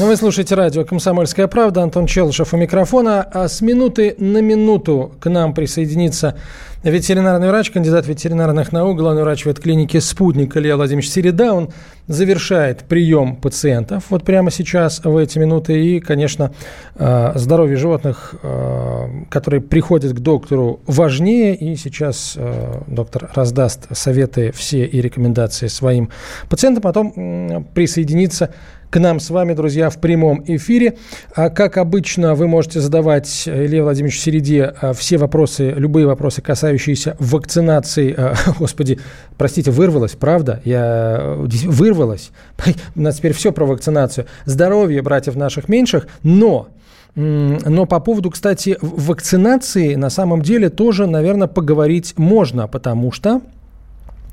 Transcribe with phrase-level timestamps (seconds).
[0.00, 1.82] Вы слушаете радио «Комсомольская правда».
[1.82, 3.20] Антон Челышев у микрофона.
[3.20, 6.38] А с минуты на минуту к нам присоединится
[6.82, 11.52] ветеринарный врач, кандидат ветеринарных наук, главный врач ветклиники «Спутник» Илья Владимирович Середа.
[11.52, 11.70] Он
[12.06, 15.78] завершает прием пациентов вот прямо сейчас, в эти минуты.
[15.78, 16.52] И, конечно,
[16.94, 21.54] э, здоровье животных, э, которые приходят к доктору, важнее.
[21.54, 26.08] И сейчас э, доктор раздаст советы все и рекомендации своим
[26.48, 26.82] пациентам.
[26.82, 28.54] Потом присоединится
[28.90, 30.98] к нам с вами, друзья, в прямом эфире.
[31.34, 37.16] А как обычно, вы можете задавать Илье Владимировичу Середе а, все вопросы, любые вопросы, касающиеся
[37.18, 38.14] вакцинации.
[38.30, 38.98] А, господи,
[39.38, 40.60] простите, вырвалось, правда?
[40.64, 42.30] Я вырвалось.
[42.94, 44.26] У нас теперь все про вакцинацию.
[44.44, 46.68] Здоровье братьев наших меньших, но
[47.16, 53.40] но по поводу, кстати, вакцинации на самом деле тоже, наверное, поговорить можно, потому что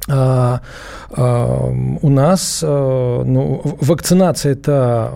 [0.10, 5.12] у нас а, ну, вакцинация это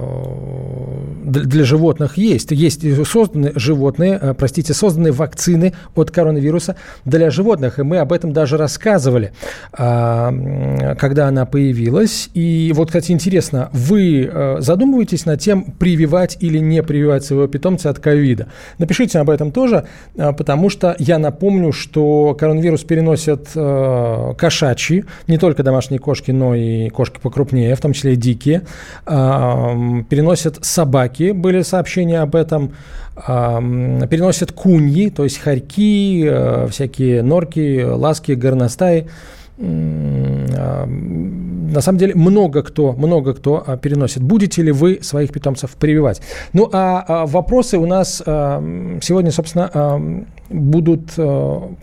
[1.24, 2.52] для животных есть.
[2.52, 6.76] Есть созданы животные, простите, созданы вакцины от коронавируса
[7.06, 7.80] для животных.
[7.80, 9.32] И мы об этом даже рассказывали,
[9.72, 12.30] когда она появилась.
[12.34, 18.00] И вот, кстати, интересно, вы задумываетесь над тем, прививать или не прививать своего питомца от
[18.00, 18.48] ковида?
[18.78, 25.64] Напишите об этом тоже, потому что я напомню, что коронавирус переносят кошачьи кошачьи, не только
[25.64, 28.64] домашние кошки, но и кошки покрупнее, в том числе и дикие.
[29.06, 32.74] Переносят собаки, были сообщения об этом.
[33.16, 39.10] Переносят куньи, то есть хорьки, э, всякие норки, ласки, горностаи
[41.72, 44.22] на самом деле много кто, много кто а, переносит.
[44.22, 46.22] Будете ли вы своих питомцев прививать?
[46.54, 48.62] Ну, а, а вопросы у нас а,
[49.02, 51.14] сегодня, собственно, будут,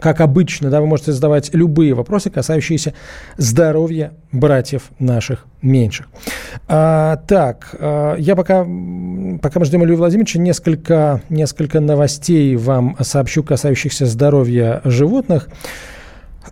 [0.01, 2.93] как обычно, да, вы можете задавать любые вопросы, касающиеся
[3.39, 6.09] здоровья братьев наших меньших.
[6.67, 7.75] А, так,
[8.19, 8.65] я пока,
[9.41, 15.49] пока мы ждем Илью Владимировича, несколько, несколько новостей вам сообщу, касающихся здоровья животных.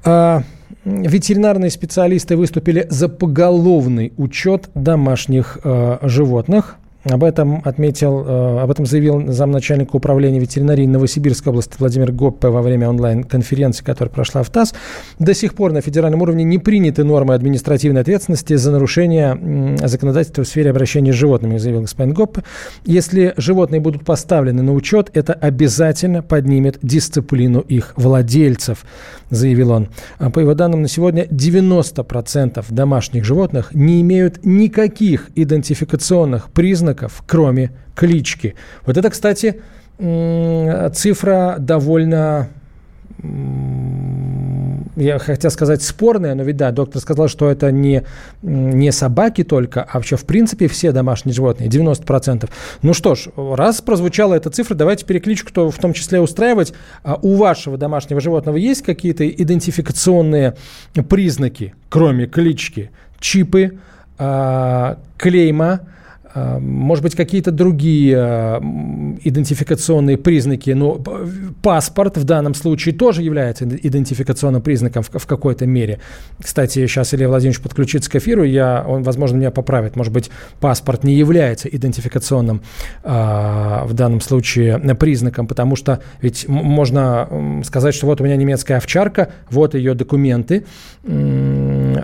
[0.04, 0.42] А,
[0.84, 6.76] ветеринарные специалисты выступили за поголовный учет домашних э, животных.
[7.08, 12.62] Об этом отметил, э, об этом заявил замначальника управления ветеринарии Новосибирской области Владимир Гоппе во
[12.62, 14.74] время онлайн-конференции, которая прошла в ТАСС.
[15.20, 20.48] До сих пор на федеральном уровне не приняты нормы административной ответственности за нарушение законодательства в
[20.48, 22.42] сфере обращения с животными, заявил господин Гоппе.
[22.84, 28.84] Если животные будут поставлены на учет, это обязательно поднимет дисциплину их владельцев,
[29.30, 29.88] заявил он.
[30.18, 37.22] А по его данным, на сегодня 90% домашних животных не имеют никаких идентификационных признаков признаков,
[37.26, 38.54] кроме клички.
[38.84, 39.62] Вот это, кстати,
[39.98, 42.48] цифра довольно
[44.96, 48.02] я хотел сказать спорная, но ведь да, доктор сказал, что это не,
[48.42, 52.48] не собаки только, а вообще в принципе все домашние животные, 90%.
[52.82, 56.72] Ну что ж, раз прозвучала эта цифра, давайте перекличку-то в том числе устраивать.
[57.02, 60.56] А у вашего домашнего животного есть какие-то идентификационные
[61.08, 62.90] признаки, кроме клички?
[63.18, 63.78] Чипы,
[64.18, 65.80] а, клейма,
[66.60, 68.62] может быть, какие-то другие а,
[69.22, 71.02] идентификационные признаки, но
[71.62, 76.00] паспорт в данном случае тоже является идентификационным признаком в, в какой-то мере.
[76.42, 79.96] Кстати, сейчас Илья Владимирович подключится к эфиру, я, он, возможно, меня поправит.
[79.96, 80.30] Может быть,
[80.60, 82.62] паспорт не является идентификационным
[83.02, 88.76] а, в данном случае признаком, потому что ведь можно сказать, что вот у меня немецкая
[88.76, 90.64] овчарка, вот ее документы,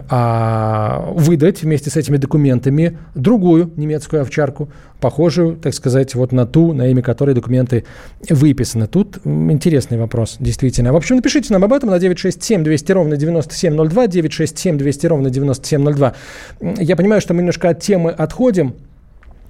[0.09, 4.69] а выдать вместе с этими документами другую немецкую овчарку,
[5.01, 7.85] похожую, так сказать, вот на ту, на имя которой документы
[8.29, 8.87] выписаны.
[8.87, 10.93] Тут интересный вопрос, действительно.
[10.93, 16.15] В общем, напишите нам об этом на 967 200 ровно 9702, 967 200 ровно 9702.
[16.79, 18.75] Я понимаю, что мы немножко от темы отходим,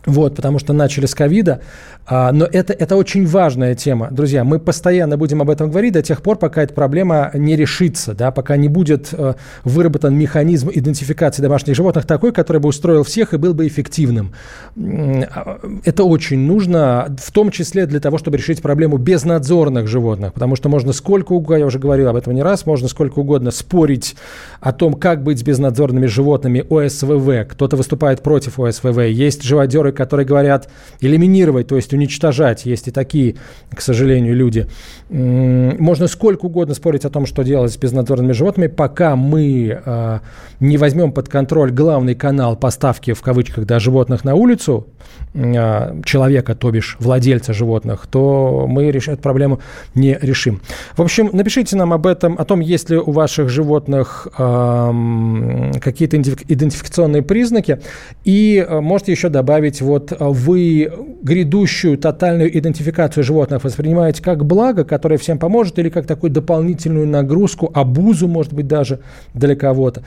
[0.07, 1.61] вот, потому что начали с ковида.
[2.05, 4.09] А, но это, это очень важная тема.
[4.11, 8.13] Друзья, мы постоянно будем об этом говорить до тех пор, пока эта проблема не решится,
[8.15, 13.35] да, пока не будет э, выработан механизм идентификации домашних животных такой, который бы устроил всех
[13.35, 14.33] и был бы эффективным.
[14.77, 20.57] А, это очень нужно, в том числе для того, чтобы решить проблему безнадзорных животных, потому
[20.57, 24.17] что можно сколько угодно, я уже говорил об этом не раз, можно сколько угодно спорить
[24.61, 27.49] о том, как быть с безнадзорными животными ОСВВ.
[27.53, 28.99] Кто-то выступает против ОСВВ.
[28.99, 30.69] Есть живодеры, которые, которые говорят
[31.01, 32.67] элиминировать, то есть уничтожать.
[32.67, 33.37] Есть и такие,
[33.75, 34.67] к сожалению, люди.
[35.11, 40.19] Можно сколько угодно спорить о том, что делать с безнадзорными животными, пока мы э,
[40.61, 44.87] не возьмем под контроль главный канал поставки, в кавычках, да, животных на улицу,
[45.35, 49.61] э, человека, то бишь владельца животных, то мы решать проблему
[49.95, 50.61] не решим.
[50.97, 57.23] В общем, напишите нам об этом, о том, есть ли у ваших животных какие-то идентификационные
[57.23, 57.81] признаки,
[58.25, 60.91] и э, можете еще добавить, вот вы
[61.23, 67.71] грядущую тотальную идентификацию животных воспринимаете как благо, которое всем поможет, или как такую дополнительную нагрузку,
[67.75, 69.01] обузу, может быть, даже
[69.35, 70.03] для кого-то.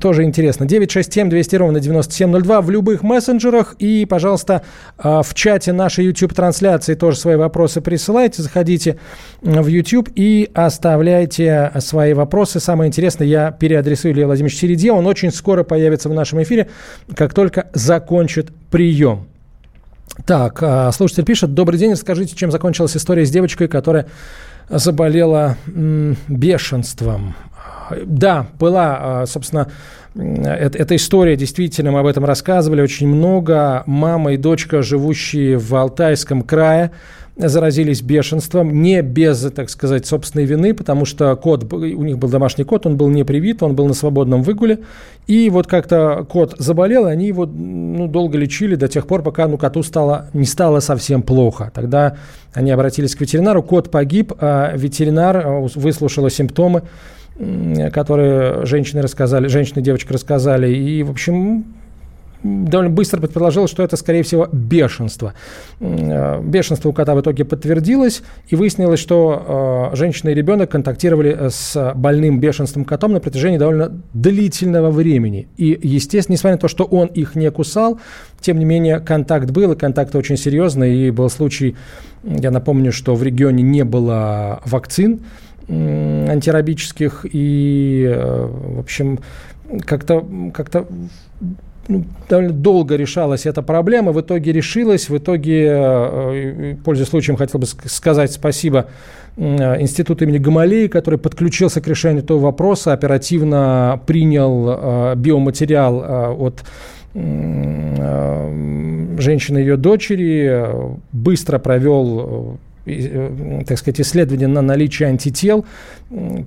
[0.00, 0.64] Тоже интересно.
[0.64, 3.74] 967 200 ровно 9702 в любых мессенджерах.
[3.80, 4.62] И, пожалуйста,
[4.96, 8.42] а, в чате нашей YouTube-трансляции тоже свои вопросы присылайте.
[8.42, 8.98] Заходите
[9.40, 12.60] в YouTube и оставляйте свои вопросы.
[12.60, 14.92] Самое интересное, я переадресую Илья Владимирович Середе.
[14.92, 16.68] Он очень скоро появится в нашем эфире,
[17.16, 19.26] как только закончит прием.
[20.26, 21.54] Так, а, слушатель пишет.
[21.54, 24.06] Добрый день, расскажите, чем закончилась история с девочкой, которая
[24.68, 25.56] заболела
[26.28, 27.34] бешенством.
[28.04, 29.68] Да, была, а, собственно,
[30.14, 33.82] это, эта история, действительно, мы об этом рассказывали очень много.
[33.86, 36.90] Мама и дочка, живущие в Алтайском крае,
[37.36, 42.64] заразились бешенством, не без, так сказать, собственной вины, потому что кот, у них был домашний
[42.64, 44.80] кот, он был не привит, он был на свободном выгуле,
[45.26, 49.48] и вот как-то кот заболел, и они его ну, долго лечили до тех пор, пока
[49.48, 51.70] ну, коту стало, не стало совсем плохо.
[51.74, 52.16] Тогда
[52.52, 56.82] они обратились к ветеринару, кот погиб, а ветеринар э, выслушала симптомы,
[57.92, 61.64] которые женщины рассказали, женщины и девочка рассказали, и, в общем,
[62.42, 65.34] довольно быстро предположил, что это, скорее всего, бешенство.
[65.80, 71.48] Э, бешенство у кота в итоге подтвердилось, и выяснилось, что э, женщина и ребенок контактировали
[71.48, 75.48] с больным бешенством котом на протяжении довольно длительного времени.
[75.56, 78.00] И, естественно, несмотря на то, что он их не кусал,
[78.40, 81.76] тем не менее, контакт был, и контакт очень серьезный, и был случай,
[82.24, 85.20] я напомню, что в регионе не было вакцин,
[85.68, 89.20] антирабических и, э, в общем,
[89.86, 90.70] как-то как
[91.88, 97.58] ну, довольно долго решалась эта проблема, в итоге решилась, в итоге, э, пользуясь случаем, хотел
[97.60, 98.86] бы сказать спасибо
[99.36, 106.62] Институту имени Гамалеи, который подключился к решению этого вопроса, оперативно принял э, биоматериал э, от
[109.18, 110.66] женщины и ее дочери,
[111.12, 115.64] быстро провел Э, так сказать, исследования на наличие антител.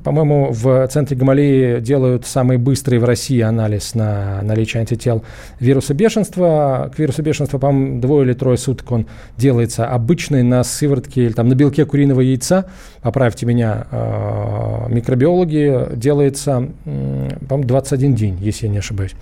[0.04, 5.24] По-моему, в центре Гамалеи делают самый быстрый в России анализ на наличие антител
[5.60, 6.92] вируса бешенства.
[6.94, 11.48] К вирусу бешенства, по-моему, двое или трое суток он делается обычный на сыворотке или там
[11.48, 12.66] на белке куриного яйца.
[13.02, 19.16] Поправьте меня, э, микробиологи, делается, по-моему, 21 день, если я не ошибаюсь.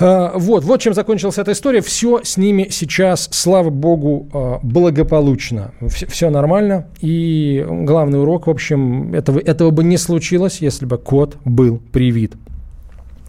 [0.00, 1.82] А, вот, вот чем закончилась эта история.
[1.82, 5.72] Все с ними сейчас, слава богу, а, благополучно.
[5.88, 6.88] Все, нормально.
[7.00, 12.34] И главный урок, в общем, этого, этого бы не случилось, если бы кот был привит.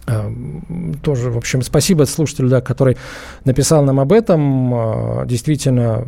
[0.06, 2.96] Эм, тоже, в общем, спасибо слушателю, да, который
[3.44, 4.74] написал нам об этом.
[4.74, 6.04] Э, действительно,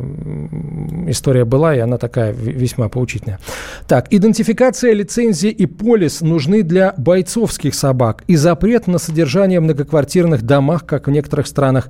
[1.07, 3.39] история была, и она такая весьма поучительная.
[3.87, 10.41] Так, идентификация, лицензия и полис нужны для бойцовских собак и запрет на содержание в многоквартирных
[10.41, 11.87] домах, как в некоторых странах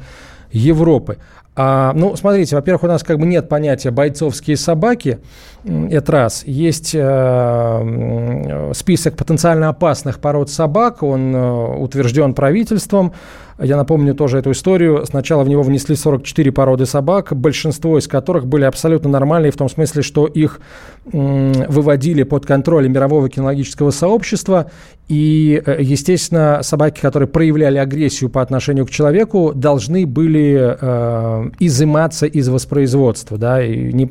[0.56, 1.18] Европы.
[1.58, 5.20] А, ну, смотрите, во-первых, у нас как бы нет понятия бойцовские собаки,
[5.64, 6.44] это раз.
[6.46, 13.14] Есть э, список потенциально опасных пород собак, он э, утвержден правительством.
[13.58, 15.06] Я напомню тоже эту историю.
[15.06, 19.70] Сначала в него внесли 44 породы собак, большинство из которых были абсолютно нормальные, в том
[19.70, 20.60] смысле, что их
[21.06, 24.72] выводили под контроль мирового кинологического сообщества.
[25.08, 32.26] И, э, естественно, собаки, которые проявляли агрессию по отношению к человеку, должны были э, изыматься
[32.26, 33.38] из воспроизводства.
[33.38, 34.10] Да, и не,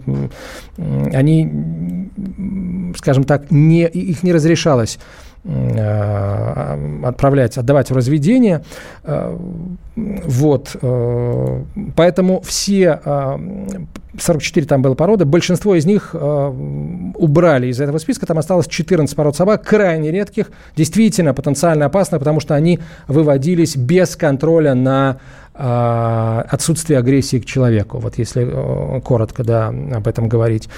[1.13, 2.11] они,
[2.97, 4.99] скажем так, не, их не разрешалось
[5.45, 8.65] отправлять, отдавать в разведение.
[9.03, 9.37] Э,
[9.95, 10.75] вот.
[10.81, 11.63] Э,
[11.95, 12.99] поэтому все
[14.19, 19.37] 44 там было породы, большинство из них убрали из этого списка, там осталось 14 пород
[19.37, 25.19] собак, крайне редких, действительно потенциально опасных, потому что они выводились без контроля на
[25.57, 30.69] отсутствие агрессии к человеку, вот если э, коротко да, об этом говорить.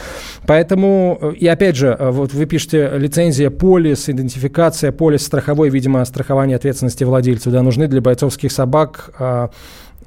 [0.46, 6.04] Поэтому, э, и опять же, э, вот вы пишете лицензия, полис, идентификация, полис страховой, видимо,
[6.04, 9.10] страхование ответственности владельцев, да, нужны для бойцовских собак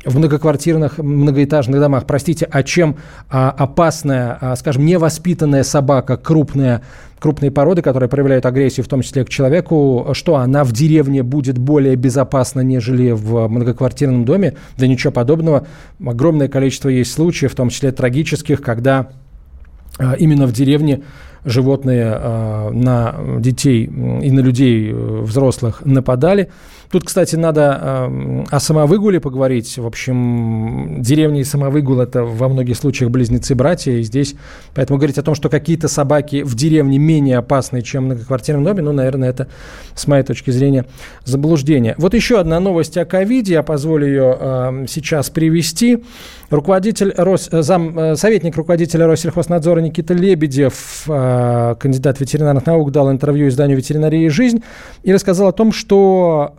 [0.05, 2.05] в многоквартирных, многоэтажных домах.
[2.05, 2.97] Простите, а чем
[3.29, 6.81] а, опасная, а, скажем, невоспитанная собака, крупная,
[7.19, 11.57] крупные породы, которые проявляют агрессию, в том числе к человеку, что она в деревне будет
[11.57, 14.55] более безопасна, нежели в многоквартирном доме?
[14.77, 15.67] Да ничего подобного.
[16.05, 19.09] Огромное количество есть случаев, в том числе трагических, когда
[19.97, 21.01] а, именно в деревне
[21.45, 26.49] животные а, на детей и на людей э, взрослых нападали.
[26.91, 29.77] Тут, кстати, надо э, о самовыгуле поговорить.
[29.77, 33.91] В общем, деревня и самовыгул– это во многих случаях близнецы-братья.
[33.91, 34.33] И здесь,
[34.73, 38.81] поэтому говорить о том, что какие-то собаки в деревне менее опасны, чем в многоквартирном доме,
[38.81, 39.47] ну, наверное, это,
[39.93, 40.85] с моей точки зрения,
[41.25, 41.93] заблуждение.
[41.99, 43.53] Вот еще одна новость о ковиде.
[43.53, 46.03] Я позволю ее э, сейчас привести.
[46.49, 53.11] Руководитель Рос, э, зам, э, советник руководителя Россельхознадзора Никита Лебедев, э, кандидат ветеринарных наук, дал
[53.11, 54.63] интервью изданию «Ветеринария и жизнь»
[55.03, 56.55] и рассказал о том, что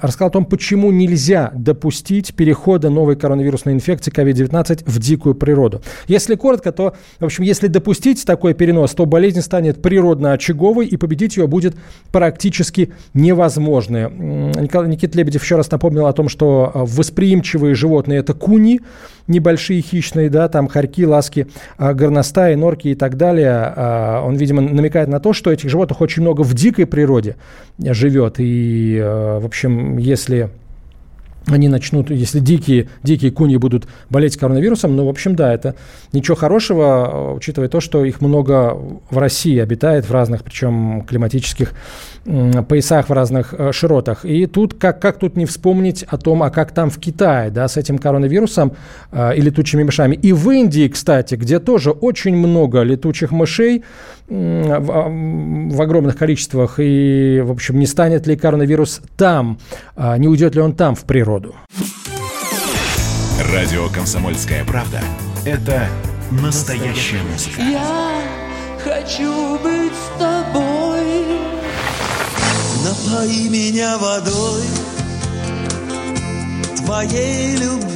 [0.00, 5.82] рассказал о том, почему нельзя допустить перехода новой коронавирусной инфекции COVID-19 в дикую природу.
[6.08, 10.96] Если коротко, то, в общем, если допустить такой перенос, то болезнь станет природно очаговой, и
[10.96, 11.74] победить ее будет
[12.12, 14.10] практически невозможно.
[14.10, 18.80] Никита Лебедев еще раз напомнил о том, что восприимчивые животные– это куни,
[19.26, 21.48] небольшие хищные, да, там хорьки, ласки,
[21.78, 24.22] а, горностаи, норки и так далее.
[24.24, 27.36] Он, видимо, намекает на то, что этих животных очень много в дикой природе
[27.78, 28.36] живет.
[28.38, 30.50] И, а, в общем, если
[31.46, 35.76] они начнут, если дикие, дикие куни будут болеть коронавирусом, ну, в общем, да, это
[36.12, 38.76] ничего хорошего, учитывая то, что их много
[39.10, 41.72] в России обитает, в разных, причем климатических
[42.68, 44.24] поясах в разных э, широтах.
[44.24, 47.68] И тут, как, как тут не вспомнить о том, а как там в Китае, да,
[47.68, 48.72] с этим коронавирусом
[49.12, 50.16] э, и летучими мышами.
[50.16, 53.84] И в Индии, кстати, где тоже очень много летучих мышей
[54.28, 56.76] э, в, в огромных количествах.
[56.78, 59.58] И, в общем, не станет ли коронавирус там,
[59.96, 61.35] э, не уйдет ли он там в природу.
[63.52, 65.02] Радио «Комсомольская правда»–
[65.44, 65.86] это
[66.30, 67.60] настоящая музыка.
[67.60, 68.22] Я
[68.82, 71.26] хочу быть с тобой.
[72.84, 74.62] Напои меня водой
[76.76, 77.95] твоей любви.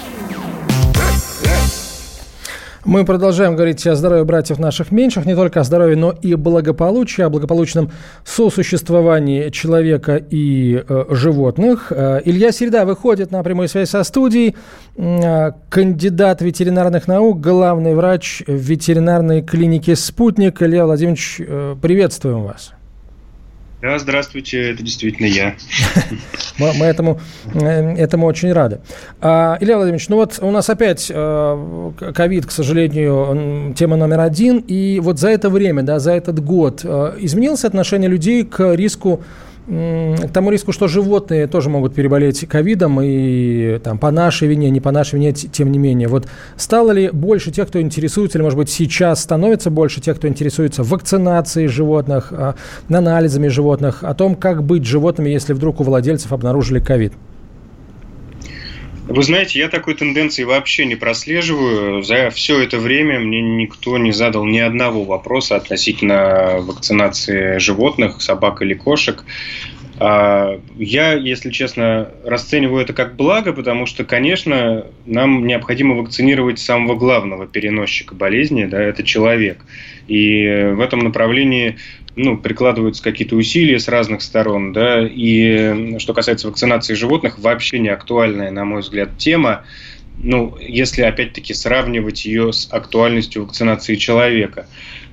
[2.83, 7.21] Мы продолжаем говорить о здоровье братьев наших меньших, не только о здоровье, но и благополучии,
[7.21, 7.91] о благополучном
[8.25, 11.91] сосуществовании человека и э, животных.
[11.91, 14.55] Э, Илья Середа выходит на прямую связь со студией,
[14.95, 20.59] э, кандидат ветеринарных наук, главный врач ветеринарной клиники «Спутник».
[20.63, 22.71] Илья Владимирович, э, приветствуем вас.
[23.81, 25.55] Да, здравствуйте, это действительно я.
[26.59, 27.19] Мы, этому,
[27.55, 28.79] э, этому очень рады.
[29.21, 34.59] А, Илья Владимирович, ну вот у нас опять э, ковид, к сожалению, тема номер один.
[34.67, 39.23] И вот за это время, да, за этот год э, изменилось отношение людей к риску
[39.67, 44.81] к тому риску, что животные тоже могут переболеть ковидом, и там по нашей вине, не
[44.81, 46.07] по нашей вине, тем не менее.
[46.07, 46.27] Вот
[46.57, 50.83] стало ли больше тех, кто интересуется, или, может быть, сейчас становится больше тех, кто интересуется
[50.83, 52.55] вакцинацией животных, а,
[52.89, 57.13] анализами животных, о том, как быть животными, если вдруг у владельцев обнаружили ковид?
[59.13, 62.01] Вы знаете, я такой тенденции вообще не прослеживаю.
[62.01, 68.61] За все это время мне никто не задал ни одного вопроса относительно вакцинации животных, собак
[68.61, 69.25] или кошек.
[70.03, 76.95] А, я, если честно, расцениваю это как благо, потому что, конечно, нам необходимо вакцинировать самого
[76.95, 79.63] главного переносчика болезни, да, это человек.
[80.07, 81.77] И в этом направлении
[82.15, 87.89] ну, прикладываются какие-то усилия с разных сторон, да, и что касается вакцинации животных, вообще не
[87.89, 89.65] актуальная, на мой взгляд, тема,
[90.17, 94.65] ну, если опять-таки сравнивать ее с актуальностью вакцинации человека.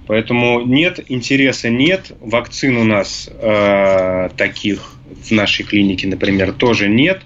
[0.08, 7.20] Поэтому нет, интереса нет, вакцин у нас э, таких в нашей клинике, например, тоже нет.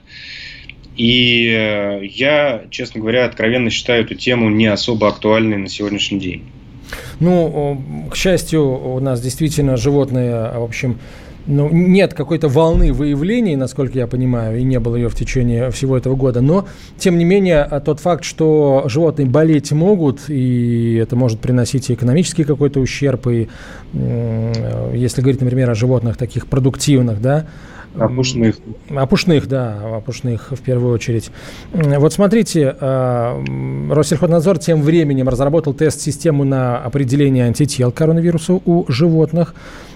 [0.97, 6.43] И э, я, честно говоря, откровенно считаю эту тему не особо актуальной на сегодняшний день.
[7.21, 10.99] Ну, к счастью, у нас действительно животные, в общем,
[11.47, 15.97] ну, нет какой-то волны выявлений, насколько я понимаю, и не было ее в течение всего
[15.97, 16.41] этого года.
[16.41, 16.67] Но,
[16.99, 21.95] тем не менее, а, тот факт, что животные болеть могут, и это может приносить и
[21.95, 23.49] экономический какой-то ущерб, и
[23.93, 27.47] если говорить, например, о животных таких продуктивных, да,
[27.99, 28.57] Опушных.
[28.89, 31.31] Опушных, да, опушных в первую очередь.
[31.73, 33.39] Вот смотрите, а,
[33.91, 39.55] Россельхознадзор тем временем разработал тест-систему на определение антител коронавирусу у животных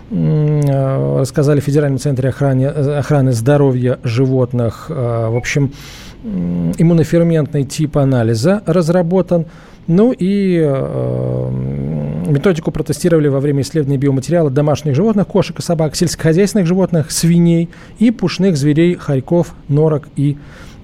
[0.08, 4.86] рассказали в Федеральном центре охраны, охраны здоровья животных.
[4.88, 5.72] А, в общем,
[6.24, 9.46] иммуноферментный тип анализа разработан.
[9.88, 10.60] Ну и
[12.26, 17.68] методику протестировали во время исследования биоматериала домашних животных, кошек и собак, сельскохозяйственных животных, свиней
[17.98, 20.36] и пушных зверей, хорьков, норок и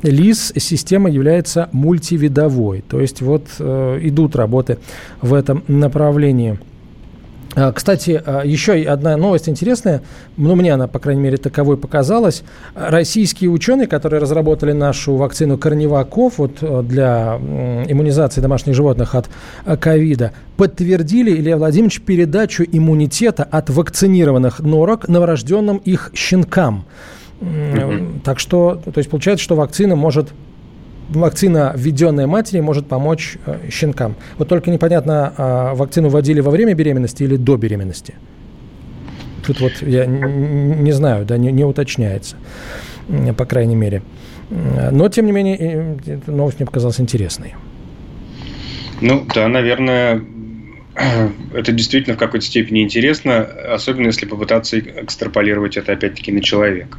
[0.03, 0.53] лис.
[0.57, 2.83] Система является мультивидовой.
[2.89, 4.79] То есть вот э, идут работы
[5.21, 6.59] в этом направлении.
[7.55, 10.03] А, кстати, а, еще одна новость интересная,
[10.37, 12.43] ну, мне она, по крайней мере, таковой показалась.
[12.75, 17.39] Российские ученые, которые разработали нашу вакцину корневаков вот, э, для
[17.89, 19.29] иммунизации домашних животных от
[19.67, 26.85] э, ковида, подтвердили, Илья Владимирович, передачу иммунитета от вакцинированных норок новорожденным их щенкам.
[27.41, 28.21] Mm-hmm.
[28.25, 30.29] Так что, то есть получается, что вакцина может
[31.21, 34.17] вакцина, введенная матери, может помочь э, щенкам.
[34.39, 38.15] Вот только непонятно, э, вакцину вводили во время беременности или до беременности.
[39.47, 42.37] Тут вот я не знаю, да, не, не уточняется,
[43.37, 44.03] по крайней мере.
[44.51, 47.55] Но, тем не менее, эта новость мне показалась интересной.
[49.01, 50.23] Ну, да, наверное,
[51.55, 56.99] это действительно в какой-то степени интересно, особенно если попытаться экстраполировать это опять-таки на человека.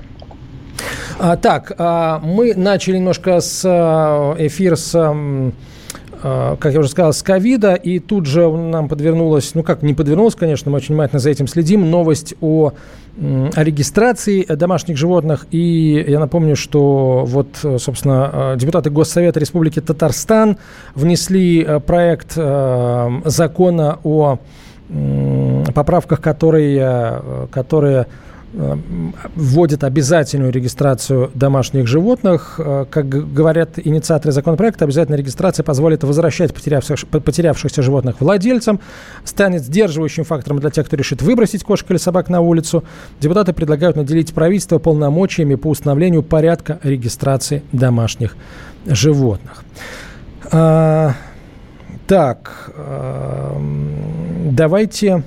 [1.20, 4.94] А, так, а, мы начали немножко с а, эфир с
[6.26, 9.94] а, как я уже сказал, с ковида, и тут же нам подвернулась, ну как, не
[9.94, 12.72] подвернулась, конечно, мы очень внимательно за этим следим, новость о,
[13.18, 20.58] о регистрации домашних животных, и я напомню, что вот, собственно, депутаты Госсовета Республики Татарстан
[20.96, 24.40] внесли проект закона о
[25.74, 28.08] поправках, которые, которые
[28.54, 32.56] вводит обязательную регистрацию домашних животных.
[32.60, 38.80] Э, как говорят инициаторы законопроекта, обязательная регистрация позволит возвращать потерявшихся, потерявшихся животных владельцам,
[39.24, 42.84] станет сдерживающим фактором для тех, кто решит выбросить кошек или собак на улицу.
[43.20, 48.36] Депутаты предлагают наделить правительство полномочиями по установлению порядка регистрации домашних
[48.86, 49.64] животных.
[50.52, 51.14] А,
[52.06, 53.58] так, а,
[54.52, 55.24] давайте,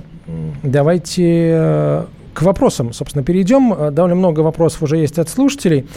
[0.63, 2.05] давайте э,
[2.37, 3.73] к вопросам, собственно, перейдем.
[3.73, 5.87] Э, довольно много вопросов уже есть от слушателей.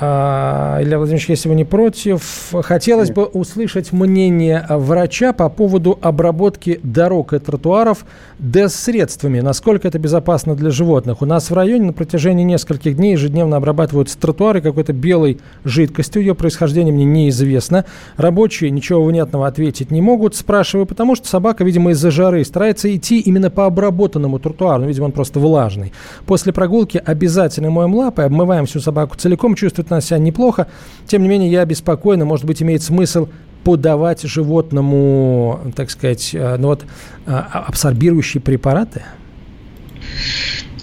[0.00, 6.78] А, Илья Владимирович, если вы не против, хотелось бы услышать мнение врача по поводу обработки
[6.84, 8.04] дорог и тротуаров
[8.38, 9.40] ДЭС-средствами.
[9.40, 11.20] Насколько это безопасно для животных?
[11.20, 16.22] У нас в районе на протяжении нескольких дней ежедневно обрабатываются тротуары какой-то белой жидкостью.
[16.22, 17.84] Ее происхождение мне неизвестно.
[18.16, 20.36] Рабочие ничего внятного ответить не могут.
[20.36, 24.82] Спрашиваю, потому что собака, видимо, из-за жары старается идти именно по обработанному тротуару.
[24.82, 25.92] Ну, видимо, он просто влажный.
[26.24, 30.68] После прогулки обязательно моем лапы, обмываем всю собаку целиком, чувствует она себя неплохо.
[31.06, 33.28] Тем не менее, я беспокоен, может быть, имеет смысл
[33.64, 36.84] подавать животному, так сказать, э, ну вот,
[37.26, 39.02] э, абсорбирующие препараты?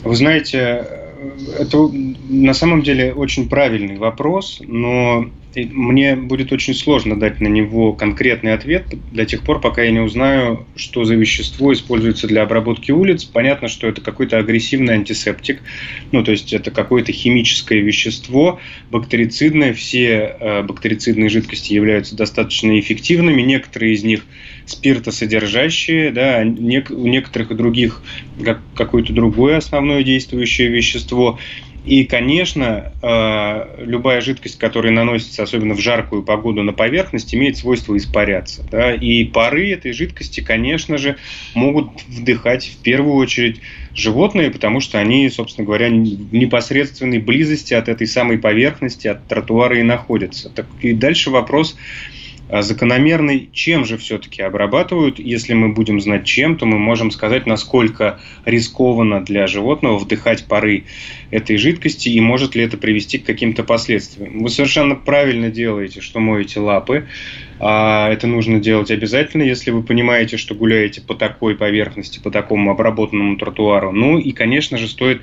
[0.03, 1.04] Вы знаете,
[1.57, 1.89] это
[2.29, 8.53] на самом деле очень правильный вопрос, но мне будет очень сложно дать на него конкретный
[8.53, 13.23] ответ до тех пор, пока я не узнаю, что за вещество используется для обработки улиц.
[13.23, 15.61] Понятно, что это какой-то агрессивный антисептик,
[16.11, 18.59] ну то есть это какое-то химическое вещество,
[18.91, 19.73] бактерицидное.
[19.73, 24.25] Все э, бактерицидные жидкости являются достаточно эффективными, некоторые из них
[24.65, 28.01] спиртосодержащие, да, у некоторых других
[28.43, 31.39] как, какое-то другое основное действующее вещество.
[31.85, 37.95] И, конечно, э, любая жидкость, которая наносится, особенно в жаркую погоду, на поверхность, имеет свойство
[37.95, 38.65] испаряться.
[38.71, 38.91] Да?
[38.91, 41.17] И пары этой жидкости, конечно же,
[41.53, 43.61] могут вдыхать в первую очередь
[43.93, 45.91] животные, потому что они, собственно говоря, в
[46.33, 50.49] непосредственной близости от этой самой поверхности, от тротуара и находятся.
[50.49, 51.77] Так и дальше вопрос,
[52.49, 55.19] закономерный, чем же все-таки обрабатывают.
[55.19, 60.85] Если мы будем знать чем, то мы можем сказать, насколько рискованно для животного вдыхать пары
[61.31, 64.43] этой жидкости и может ли это привести к каким-то последствиям.
[64.43, 67.07] Вы совершенно правильно делаете, что моете лапы.
[67.59, 72.69] А это нужно делать обязательно, если вы понимаете, что гуляете по такой поверхности, по такому
[72.71, 73.91] обработанному тротуару.
[73.91, 75.21] Ну и, конечно же, стоит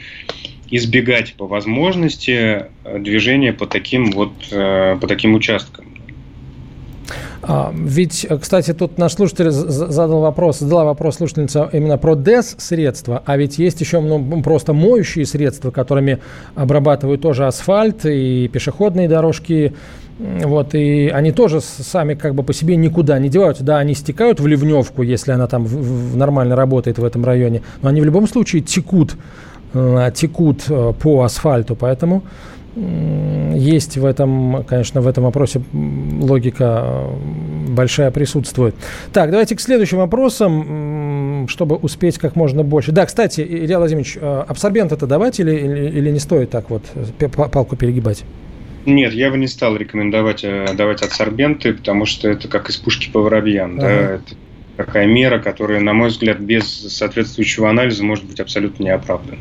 [0.70, 2.64] избегать по возможности
[2.98, 5.91] движения по таким вот по таким участкам.
[7.42, 13.22] А, ведь, э, кстати, тут наш слушатель задал вопрос, задала вопрос слушательница именно про ДЭС-средства,
[13.26, 16.18] а ведь есть еще ну, просто моющие средства, которыми
[16.54, 19.74] обрабатывают тоже асфальт и пешеходные дорожки,
[20.18, 23.64] вот, и они тоже сами как бы по себе никуда не деваются.
[23.64, 27.62] Да, они стекают в ливневку, если она там в, в нормально работает в этом районе,
[27.82, 29.16] но они в любом случае текут,
[29.74, 32.22] э, текут э, по асфальту, поэтому
[32.74, 38.74] есть в этом, конечно, в этом вопросе логика э, большая присутствует.
[39.12, 42.92] Так, давайте к следующим вопросам, чтобы успеть как можно больше.
[42.92, 46.82] Да, кстати, Илья Владимирович, э, абсорбент это давать или, или, или не стоит так вот
[46.94, 48.24] э, палку перегибать?
[48.87, 50.44] Нет, я бы не стал рекомендовать
[50.76, 53.78] давать адсорбенты, потому что это как из пушки по воробьям.
[53.78, 53.80] Ага.
[53.80, 54.35] Да, это
[54.76, 59.38] такая мера, которая, на мой взгляд, без соответствующего анализа может быть абсолютно неоправданной.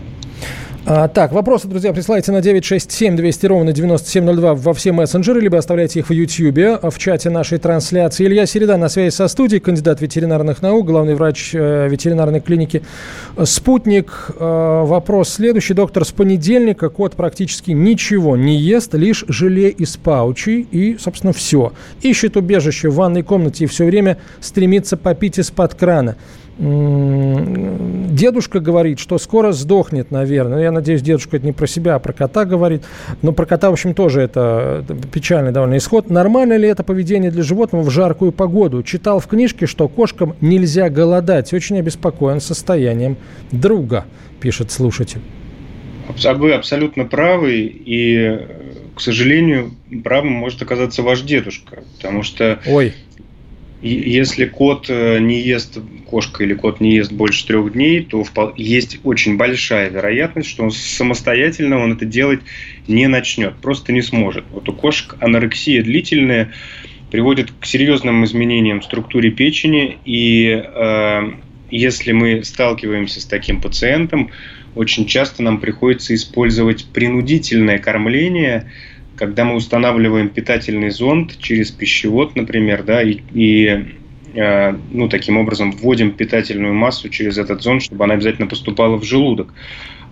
[0.83, 5.99] А, так, вопросы, друзья, присылайте на 967 200 ровно 9702 во все мессенджеры, либо оставляйте
[5.99, 8.25] их в YouTube, в чате нашей трансляции.
[8.25, 12.81] Илья Середа на связи со студией, кандидат ветеринарных наук, главный врач э, ветеринарной клиники
[13.43, 14.31] «Спутник».
[14.39, 15.75] Э, вопрос следующий.
[15.75, 21.73] Доктор, с понедельника кот практически ничего не ест, лишь желе из паучей и, собственно, все.
[22.01, 26.15] Ищет убежище в ванной комнате и все время стремится попить из-под крана.
[26.57, 30.63] Дедушка говорит, что скоро сдохнет, наверное.
[30.63, 32.83] Я надеюсь, дедушка это не про себя, а про кота говорит.
[33.21, 36.09] Но про кота, в общем, тоже это печальный довольно исход.
[36.09, 38.83] Нормально ли это поведение для животного в жаркую погоду?
[38.83, 41.53] Читал в книжке, что кошкам нельзя голодать.
[41.53, 43.17] Очень обеспокоен состоянием
[43.51, 44.05] друга,
[44.39, 45.21] пишет слушатель.
[46.35, 48.39] Вы абсолютно правы, и,
[48.95, 49.71] к сожалению,
[50.03, 52.93] правым может оказаться ваш дедушка, потому что Ой
[53.81, 58.23] если кот э, не ест, кошка или кот не ест больше трех дней, то
[58.55, 62.41] есть очень большая вероятность, что он самостоятельно он это делать
[62.87, 64.45] не начнет, просто не сможет.
[64.51, 66.51] Вот у кошек анорексия длительная
[67.09, 71.31] приводит к серьезным изменениям в структуре печени, и э,
[71.71, 74.31] если мы сталкиваемся с таким пациентом,
[74.75, 78.71] очень часто нам приходится использовать принудительное кормление–
[79.21, 83.85] когда мы устанавливаем питательный зонд через пищевод, например, да, и, и
[84.33, 89.03] э, ну, таким образом вводим питательную массу через этот зонд, чтобы она обязательно поступала в
[89.03, 89.53] желудок.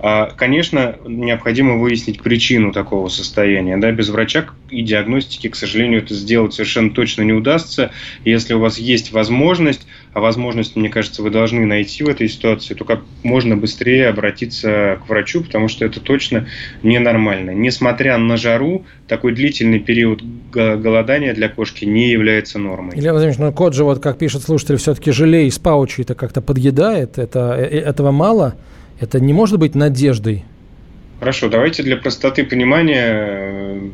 [0.01, 3.75] А, конечно, необходимо выяснить причину такого состояния.
[3.77, 3.91] Да?
[3.91, 7.91] Без врача и диагностики, к сожалению, это сделать совершенно точно не удастся.
[8.23, 12.75] Если у вас есть возможность, а возможность, мне кажется, вы должны найти в этой ситуации,
[12.75, 16.47] то как можно быстрее обратиться к врачу, потому что это точно
[16.81, 17.51] ненормально.
[17.51, 22.97] Несмотря на жару, такой длительный период голодания для кошки не является нормой.
[22.97, 26.41] Илья Владимирович, ну кот же, вот как пишет слушатель, все-таки желе из паучи это как-то
[26.41, 28.55] подъедает, это, э, этого мало?
[28.99, 30.43] Это не может быть надеждой?
[31.19, 33.89] Хорошо, давайте для простоты понимания э,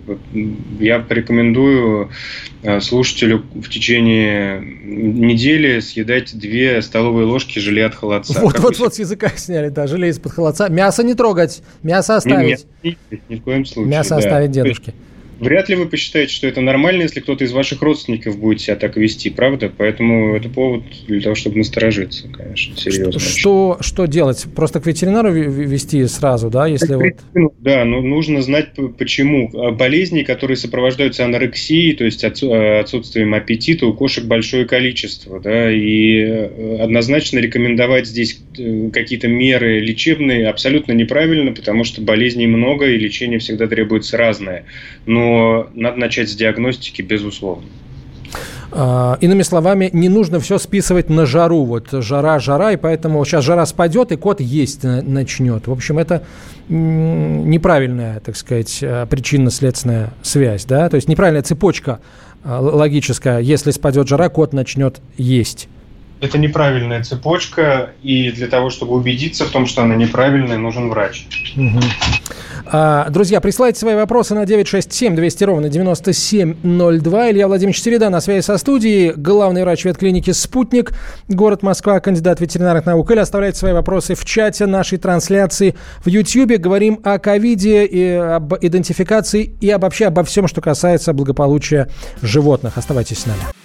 [0.80, 2.12] я порекомендую
[2.62, 8.40] э, слушателю в течение недели съедать две столовые ложки желе от холодца.
[8.40, 10.70] Вот, как вот, вот с языка сняли, да, желе из-под холодца.
[10.70, 12.68] Мясо не трогать, мясо оставить.
[12.84, 13.92] Нет, нет, ни в коем случае.
[13.92, 14.18] Мясо да.
[14.18, 14.94] оставить дедушке.
[15.40, 18.96] Вряд ли вы посчитаете, что это нормально, если кто-то из ваших родственников будет себя так
[18.96, 19.72] вести, правда?
[19.76, 23.20] Поэтому это повод для того, чтобы насторожиться, конечно, серьезно.
[23.20, 24.46] Что, что делать?
[24.56, 26.68] Просто к ветеринару вести сразу, да?
[26.68, 27.54] Если вот...
[27.60, 29.52] Да, но нужно знать почему.
[29.56, 35.72] А болезни, которые сопровождаются анорексией, то есть э, отсутствием аппетита, у кошек большое количество, да,
[35.72, 42.88] и э, однозначно рекомендовать здесь э, какие-то меры лечебные абсолютно неправильно, потому что болезней много,
[42.88, 44.66] и лечение всегда требуется разное.
[45.06, 47.66] Но но надо начать с диагностики, безусловно.
[48.72, 51.64] Uh, иными словами, не нужно все списывать на жару.
[51.64, 55.68] Вот жара, жара, и поэтому сейчас жара спадет, и кот есть начнет.
[55.68, 56.24] В общем, это
[56.68, 60.66] неправильная, так сказать, а, причинно-следственная связь.
[60.66, 60.90] Да?
[60.90, 62.00] То есть неправильная цепочка
[62.44, 63.40] а, логическая.
[63.40, 65.70] Если спадет жара, кот начнет есть.
[66.22, 71.28] Это неправильная цепочка, и для того, чтобы убедиться в том, что она неправильная, нужен врач.
[72.68, 77.32] А, друзья, присылайте свои вопросы на 967 200 ровно 9702.
[77.32, 80.94] Илья Владимирович Середа на связи со студией, главный врач ветклиники «Спутник»,
[81.28, 83.12] город Москва, кандидат ветеринарных наук.
[83.12, 86.58] Или оставляйте свои вопросы в чате нашей трансляции в YouTube.
[86.58, 91.88] Говорим о ковиде, и об идентификации и об, вообще обо всем, что касается благополучия
[92.22, 92.78] животных.
[92.78, 93.65] Оставайтесь с нами.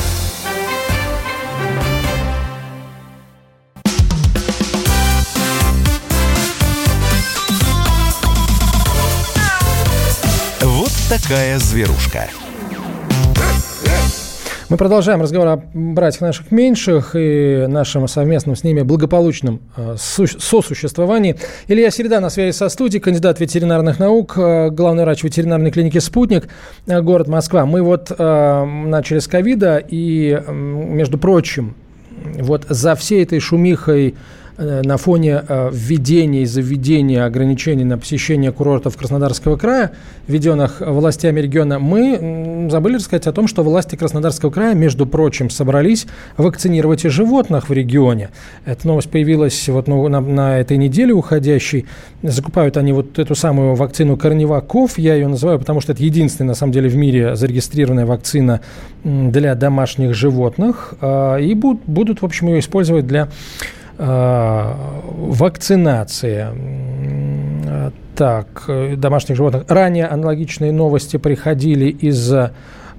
[11.11, 12.29] Такая зверушка.
[14.69, 20.39] Мы продолжаем разговор о братьях наших меньших и нашем совместном с ними благополучном э, су-
[20.39, 21.35] сосуществовании.
[21.67, 26.47] Илья Середа на связи со студией, кандидат ветеринарных наук, э, главный врач ветеринарной клиники «Спутник»,
[26.87, 27.65] э, город Москва.
[27.65, 31.75] Мы вот э, начали с ковида, и, между прочим,
[32.39, 34.15] вот за всей этой шумихой
[34.61, 39.91] на фоне э, введения и заведения ограничений на посещение курортов Краснодарского края,
[40.27, 46.05] введенных властями региона, мы забыли рассказать о том, что власти Краснодарского края, между прочим, собрались
[46.37, 48.29] вакцинировать и животных в регионе.
[48.65, 51.85] Эта новость появилась вот ну, на, на этой неделе уходящей.
[52.21, 56.55] Закупают они вот эту самую вакцину Корневаков, я ее называю, потому что это единственная, на
[56.55, 58.61] самом деле, в мире зарегистрированная вакцина
[59.03, 60.93] для домашних животных.
[61.01, 63.29] А, И буд- будут, в общем, ее использовать для
[65.31, 66.39] вакцинации.
[66.41, 69.63] М, а, Так, э, домашних животных.
[69.67, 72.31] Ранее аналогичные новости приходили из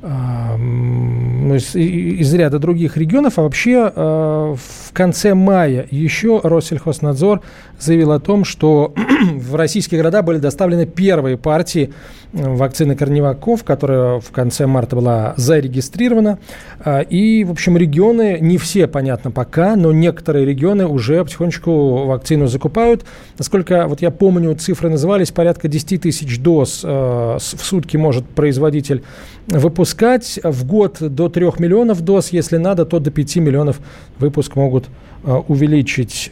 [0.02, 3.38] из, из ряда других регионов.
[3.38, 7.40] А вообще а, в конце мая еще Россельхознадзор
[7.78, 8.94] заявил о том, что
[9.36, 11.92] в российские города были доставлены первые партии
[12.32, 16.38] вакцины Корневаков, которая в конце марта была зарегистрирована.
[16.80, 22.48] А, И, в общем, регионы, не все, понятно, пока, но некоторые регионы уже потихонечку вакцину
[22.48, 23.04] закупают.
[23.38, 29.02] Насколько вот я помню, цифры назывались, порядка 10 тысяч доз э, в сутки может производитель
[29.46, 30.38] выпускать.
[30.42, 33.80] В год до 3 миллионов доз, если надо, то до 5 миллионов
[34.18, 34.88] выпуск могут
[35.24, 36.30] э, увеличить.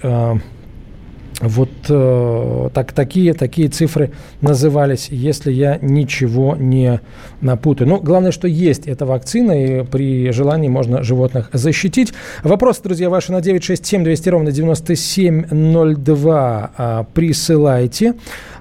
[1.41, 7.01] Э, вот э, так, такие, такие цифры назывались, если я ничего не
[7.41, 7.89] напутаю.
[7.89, 12.13] Но главное, что есть эта вакцина, и при желании можно животных защитить.
[12.45, 18.15] Вопросы, друзья, ваши на 967 200 ровно 9702 а, присылайте.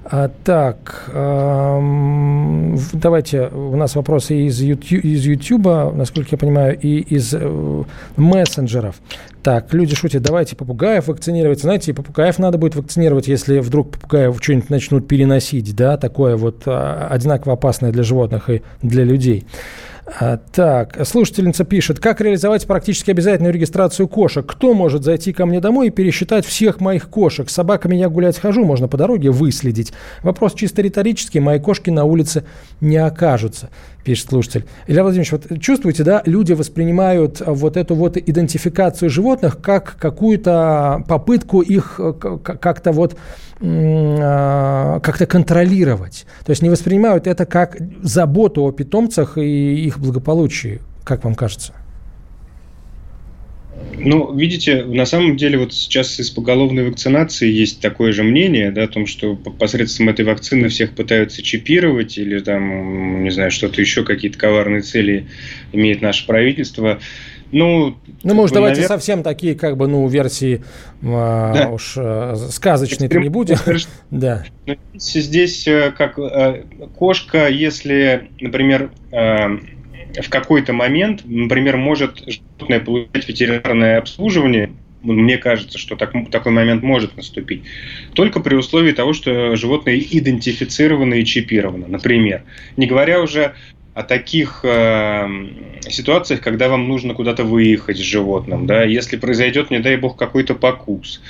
[0.04, 6.98] А, так, в- давайте, у нас вопросы из YouTube, из YouTube, насколько я понимаю, и
[6.98, 7.84] из э,
[8.16, 8.96] мессенджеров.
[9.42, 11.60] Так, люди шутят, давайте попугаев вакцинировать.
[11.60, 17.08] Знаете, попугаев надо будет вакцинировать, если вдруг попугаев что-нибудь начнут переносить, да, такое вот а,
[17.10, 19.46] одинаково опасное для животных и для людей.
[20.18, 24.44] А, Так, слушательница пишет, как реализовать практически обязательную регистрацию кошек?
[24.44, 27.48] Кто может зайти ко мне домой и пересчитать всех моих кошек?
[27.48, 29.92] С собаками я гулять хожу, можно по дороге выследить.
[30.22, 32.44] Вопрос чисто риторический, мои кошки на улице
[32.80, 33.70] не окажутся,
[34.04, 34.66] пишет слушатель.
[34.86, 41.04] Илья Владимирович, вот чувствуете, да, люди воспринимают а, вот эту вот идентификацию животных как какую-то
[41.08, 43.16] попытку их э, как-то вот
[43.60, 46.26] а, как-то контролировать.
[46.44, 51.72] То есть не воспринимают это как заботу о питомцах и их благополучии, как вам кажется?
[54.02, 58.84] Ну, видите, на самом деле вот сейчас из поголовной вакцинации есть такое же мнение, да,
[58.84, 63.80] о том, что по- посредством этой вакцины всех пытаются чипировать или там, не знаю, что-то
[63.80, 65.26] еще, какие-то коварные цели
[65.72, 66.98] имеет наше правительство.
[67.52, 70.62] Ну, Ну, может, бы, давайте навер- совсем такие, как бы, ну, версии
[71.02, 71.68] а, Да.
[71.68, 73.56] уж а, сказочные-то не будем.
[74.10, 74.44] Да.
[74.94, 76.62] Здесь, здесь, э, как э,
[76.96, 79.58] кошка, если, например, э,
[80.14, 86.82] в какой-то момент, например, может животное получать ветеринарное обслуживание, мне кажется, что так, такой момент
[86.82, 87.62] может наступить,
[88.14, 92.42] только при условии того, что животное идентифицировано и чипировано, например.
[92.76, 93.54] Не говоря уже
[93.94, 95.26] о таких э,
[95.88, 100.54] ситуациях, когда вам нужно куда-то выехать с животным, да, если произойдет, не дай бог, какой-то
[100.54, 101.20] покус,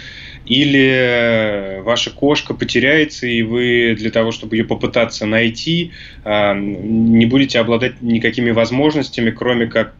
[0.51, 5.93] или э, ваша кошка потеряется, и вы для того, чтобы ее попытаться найти,
[6.25, 9.95] а, не будете обладать никакими возможностями, кроме как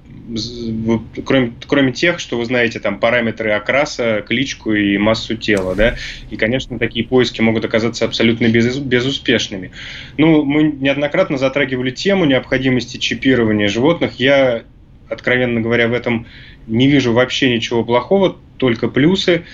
[1.25, 5.95] кроме, кроме тех, что вы знаете там параметры окраса, кличку и массу тела, да,
[6.31, 9.71] и, конечно, такие поиски могут оказаться абсолютно без, безуспешными.
[10.19, 14.15] Ну, мы неоднократно затрагивали тему необходимости чипирования животных.
[14.19, 14.65] Я,
[15.09, 16.27] откровенно говоря, в этом
[16.67, 19.45] не вижу вообще ничего плохого, только плюсы.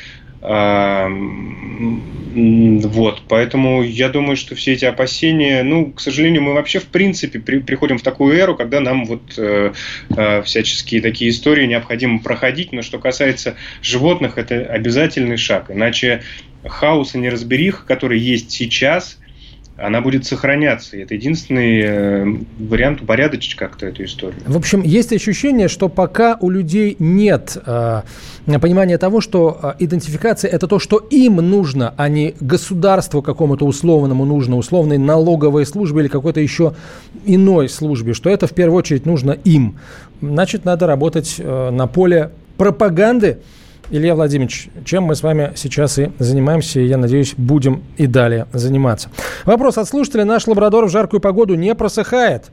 [2.36, 7.38] Вот, поэтому я думаю, что все эти опасения, ну, к сожалению, мы вообще в принципе
[7.38, 9.72] при- приходим в такую эру, когда нам вот э,
[10.14, 16.22] э, всяческие такие истории необходимо проходить, но что касается животных, это обязательный шаг, иначе
[16.62, 19.18] хаос и неразберих, который есть сейчас,
[19.76, 20.96] она будет сохраняться.
[20.96, 22.24] И это единственный э,
[22.58, 24.40] вариант упорядочить как-то эту историю.
[24.46, 28.02] В общем, есть ощущение, что пока у людей нет э,
[28.46, 34.24] понимания того, что э, идентификация это то, что им нужно, а не государству какому-то условному
[34.24, 36.74] нужно, условной налоговой службе или какой-то еще
[37.26, 39.78] иной службе, что это в первую очередь нужно им.
[40.22, 43.38] Значит, надо работать э, на поле пропаганды
[43.90, 48.46] Илья Владимирович, чем мы с вами сейчас и занимаемся, и, я надеюсь, будем и далее
[48.52, 49.10] заниматься.
[49.44, 50.24] Вопрос от слушателя.
[50.24, 52.46] Наш лабрадор в жаркую погоду не просыхает.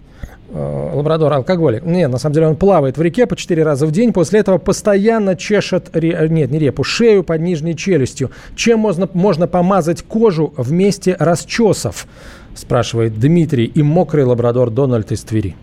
[0.49, 1.83] Э, Лабрадор алкоголик.
[1.83, 4.13] Нет, на самом деле он плавает в реке по 4 раза в день.
[4.13, 8.29] После этого постоянно чешет, ре- нет, не репу, шею под нижней челюстью.
[8.55, 12.05] Чем можно, можно помазать кожу вместе расчесов?
[12.53, 15.55] Спрашивает Дмитрий и мокрый лабрадор Дональд из Твери.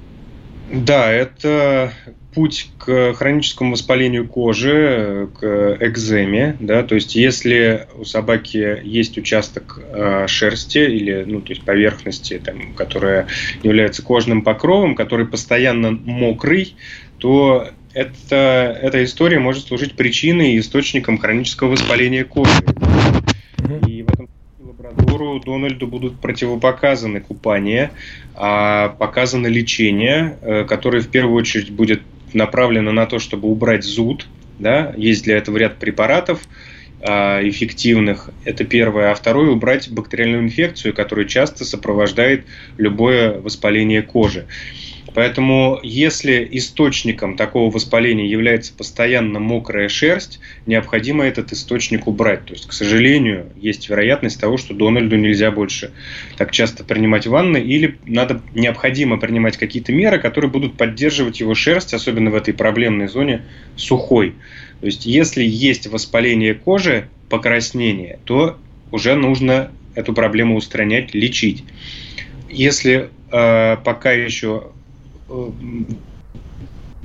[0.72, 1.92] Да, это
[2.34, 9.80] путь к хроническому воспалению кожи, к экземе, да, то есть если у собаки есть участок
[9.82, 13.26] э, шерсти или, ну, то есть поверхности, там, которая
[13.62, 16.76] является кожным покровом, который постоянно мокрый,
[17.18, 22.62] то это, эта история может служить причиной и источником хронического воспаления кожи.
[23.86, 27.90] И в этом лабрадору Дональду будут противопоказаны купания,
[28.34, 32.02] а показано лечение, э, которое в первую очередь будет
[32.34, 34.26] направлено на то, чтобы убрать зуд.
[34.58, 34.92] Да?
[34.96, 36.40] Есть для этого ряд препаратов
[37.02, 38.30] а, эффективных.
[38.44, 39.10] Это первое.
[39.10, 42.44] А второе– убрать бактериальную инфекцию, которая часто сопровождает
[42.76, 44.46] любое воспаление кожи.
[45.14, 52.44] Поэтому, если источником такого воспаления является постоянно мокрая шерсть, необходимо этот источник убрать.
[52.44, 55.92] То есть, к сожалению, есть вероятность того, что Дональду нельзя больше
[56.36, 61.92] так часто принимать ванны, или надо, необходимо принимать какие-то меры, которые будут поддерживать его шерсть,
[61.92, 63.42] особенно в этой проблемной зоне,
[63.76, 64.34] сухой.
[64.80, 68.58] То есть, если есть воспаление кожи, покраснение, то
[68.92, 71.64] уже нужно эту проблему устранять, лечить.
[72.48, 74.70] Если э, пока еще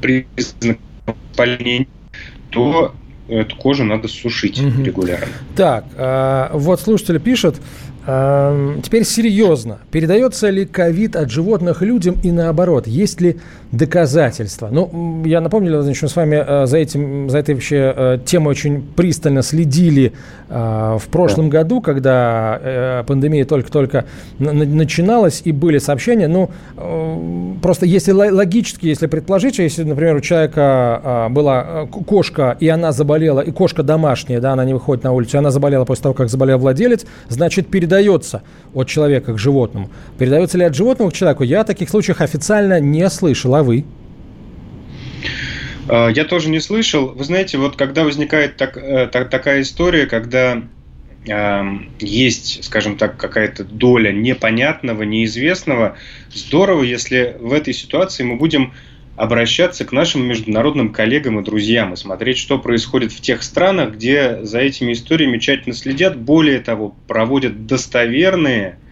[0.02, 1.88] признак воспаления,
[2.50, 2.94] то
[3.28, 4.84] эту кожу надо сушить Мгм.
[4.84, 5.28] регулярно.
[5.56, 7.56] Так, э, вот слушатель пишет,
[8.06, 9.80] э, теперь серьезно.
[9.92, 12.86] Передается ли ковид от животных людям и наоборот?
[12.88, 13.38] Есть ли
[13.78, 14.70] доказательства?
[14.72, 18.52] Ну, я напомню, Владимирович, мы с вами э, за, этим, за этой вообще э, темой
[18.52, 20.14] очень пристально следили
[20.50, 24.06] э, в прошлом году, когда пандемия только-только
[24.40, 26.28] на- на- начиналась и были сообщения.
[26.28, 26.50] Ну,
[27.62, 32.92] просто если ло- логически, если предположить, что если, например, у человека была кошка, и она
[32.92, 36.14] заболела, и кошка домашняя, да, она не выходит на улицу, и она заболела после того,
[36.16, 38.42] как заболел владелец, значит, передается
[38.74, 39.90] от человека к животному.
[40.18, 41.44] Передается ли от животного к человеку?
[41.44, 43.84] Я о таких случаях официально не слышал, а вы?
[45.90, 47.08] Э, Я тоже не слышал.
[47.08, 50.64] Вы знаете, вот когда возникает так- э, так- такая история, когда
[51.28, 55.98] эм, есть, скажем так, какая-то доля непонятного, неизвестного,
[56.32, 58.74] здорово, если в этой ситуации мы будем
[59.16, 64.44] обращаться к нашим международным коллегам и друзьям и смотреть, что происходит в тех странах, где
[64.44, 66.16] за этими историями тщательно следят.
[66.16, 68.85] Более того, проводят достоверные а,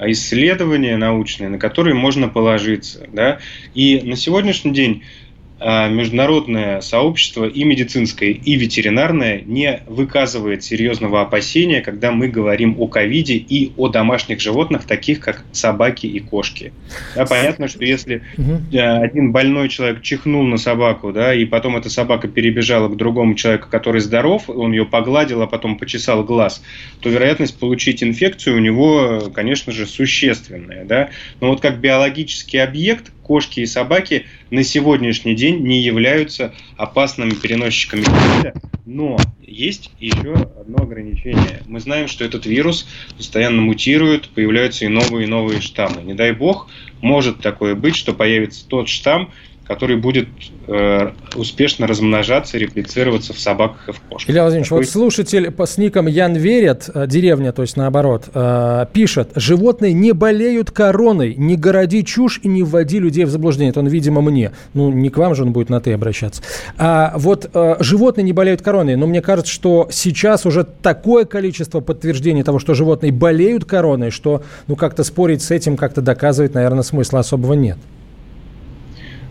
[0.00, 3.06] исследования научные, на которые можно положиться.
[3.12, 3.38] Да?
[3.74, 5.25] И на сегодняшний день а,
[5.58, 13.34] международное сообщество и медицинское, и ветеринарное не выказывает серьезного опасения, когда мы говорим о ковиде
[13.34, 16.72] и о домашних животных, таких как собаки и кошки.
[17.14, 21.88] Да, понятно, что если э, один больной человек чихнул на собаку, да, и потом эта
[21.88, 26.62] собака перебежала к другому человеку, который здоров, он ее погладил, а потом почесал глаз,
[27.00, 30.84] то вероятность получить инфекцию у него, э, конечно же, существенная.
[30.84, 31.08] Да?
[31.40, 38.04] Но вот как биологический объект кошки и собаки на сегодняшний день не являются опасными переносчиками
[38.04, 41.62] ковида, но есть еще одно ограничение.
[41.66, 42.86] Мы знаем, что этот вирус
[43.16, 46.02] постоянно мутирует, появляются и новые и новые штаммы.
[46.02, 46.68] Не дай бог,
[47.00, 49.32] может такое быть, что появится тот штамм,
[49.68, 50.28] который будет
[50.68, 54.30] э, успешно размножаться, реплицироваться в собаках и в кошках.
[54.30, 58.24] Илья Владимирович, Такой- вот слушатель по- с ником Ян Верит, э, деревня, то есть наоборот,
[58.32, 63.70] э, пишет, животные не болеют короной, не городи чушь и не вводи людей в заблуждение.
[63.70, 64.52] Это он, видимо, мне.
[64.74, 66.42] Ну, не к вам же он будет на «ты» обращаться.
[66.78, 71.80] А вот э, животные не болеют короной, но мне кажется, что сейчас уже такое количество
[71.80, 76.82] подтверждений того, что животные болеют короной, что, ну, как-то спорить с этим, как-то доказывать, наверное,
[76.82, 77.78] смысла особого нет.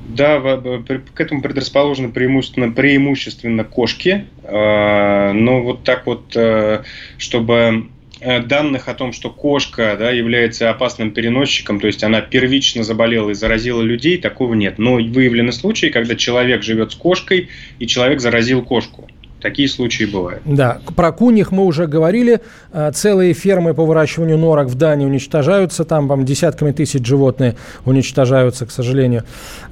[0.08, 6.84] Да, к этому предрасположены преимущественно, преимущественно кошки, э, но вот так вот, э,
[7.18, 7.88] чтобы
[8.20, 13.32] э, данных о том, что кошка да, является опасным переносчиком, то есть она первично заболела
[13.32, 14.78] и заразила людей, такого нет.
[14.78, 19.10] Но выявлены случаи, когда человек живет с кошкой, и человек заразил кошку.
[19.46, 20.42] Такие случаи бывают.
[20.44, 22.42] Да, про куньих мы уже говорили.
[22.74, 25.86] Э, Целые фермы по выращиванию норок в Дании уничтожаются.
[25.86, 27.56] Там, вам десятками тысяч животные
[27.86, 29.24] уничтожаются, к сожалению.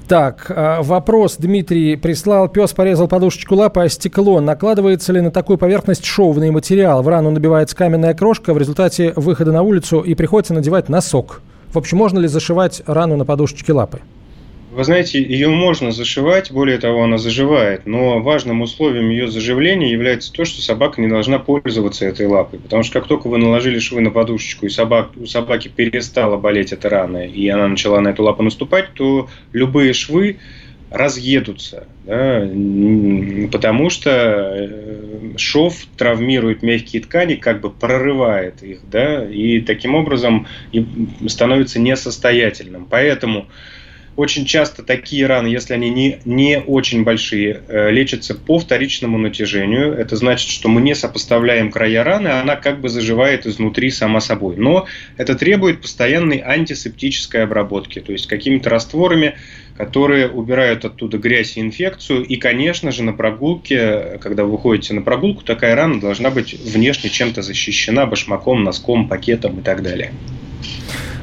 [0.06, 2.48] Так, э, вопрос Дмитрий прислал.
[2.48, 4.40] Пес порезал подушечку лапы о стекло.
[4.40, 7.02] Накладывается ли на такую поверхность шовный материал?
[7.02, 8.54] В рану набивается каменная крошка.
[8.54, 11.42] В результате выхода на улицу и приходится надевать носок.
[11.72, 13.98] В общем, можно ли зашивать рану на подушечке лапы?
[14.74, 20.32] Вы знаете, ее можно зашивать, более того, она заживает, но важным условием ее заживления является
[20.32, 22.58] то, что собака не должна пользоваться этой лапой.
[22.58, 26.72] Потому что как только вы наложили швы на подушечку, и собак, у собаки перестала болеть
[26.72, 30.38] эта рана, и она начала на эту лапу наступать, то любые швы
[30.90, 32.40] разъедутся, да,
[33.52, 40.48] потому что э, шов травмирует мягкие ткани, как бы прорывает их, да, и таким образом
[41.28, 42.86] становится несостоятельным.
[42.88, 43.46] Поэтому
[44.16, 49.92] очень часто такие раны, если они не, не очень большие, э, лечатся по вторичному натяжению.
[49.92, 54.56] Это значит, что мы не сопоставляем края раны, она как бы заживает изнутри сама собой.
[54.56, 54.86] Но
[55.16, 59.36] это требует постоянной антисептической обработки, то есть какими-то растворами,
[59.76, 62.24] которые убирают оттуда грязь и инфекцию.
[62.24, 67.10] И, конечно же, на прогулке, когда вы выходите на прогулку, такая рана должна быть внешне
[67.10, 70.12] чем-то защищена башмаком, носком, пакетом и так далее.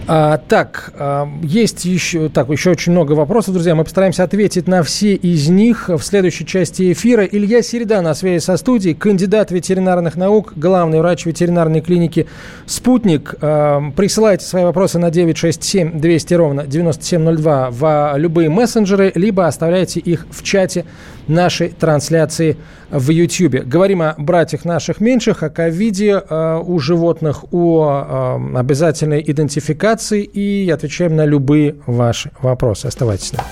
[0.07, 3.75] А, так, а, есть еще, так, еще очень много вопросов, друзья.
[3.75, 7.23] Мы постараемся ответить на все из них в следующей части эфира.
[7.23, 12.27] Илья Середа на связи со студией, кандидат ветеринарных наук, главный врач ветеринарной клиники
[12.65, 13.35] «Спутник».
[13.41, 20.25] А, присылайте свои вопросы на 967 200 ровно 9702 в любые мессенджеры, либо оставляйте их
[20.31, 20.85] в чате
[21.27, 22.57] нашей трансляции
[22.89, 23.65] в YouTube.
[23.65, 30.69] Говорим о братьях наших меньших, о ковиде э, у животных, о э, обязательной идентификации и
[30.69, 32.87] отвечаем на любые ваши вопросы.
[32.87, 33.47] Оставайтесь с нами.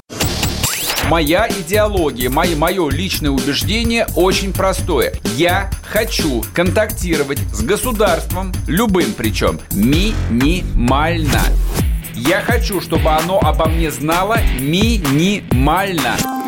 [1.10, 5.14] Моя идеология, мое, мое личное убеждение очень простое.
[5.38, 11.42] Я хочу контактировать с государством, любым причем, минимально.
[12.14, 16.39] Я хочу, чтобы оно обо мне знало минимально.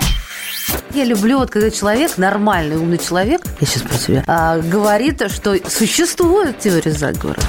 [0.93, 5.55] Я люблю, вот когда человек, нормальный, умный человек, я сейчас про тебя, а, говорит, что
[5.69, 7.39] существует теория заговора.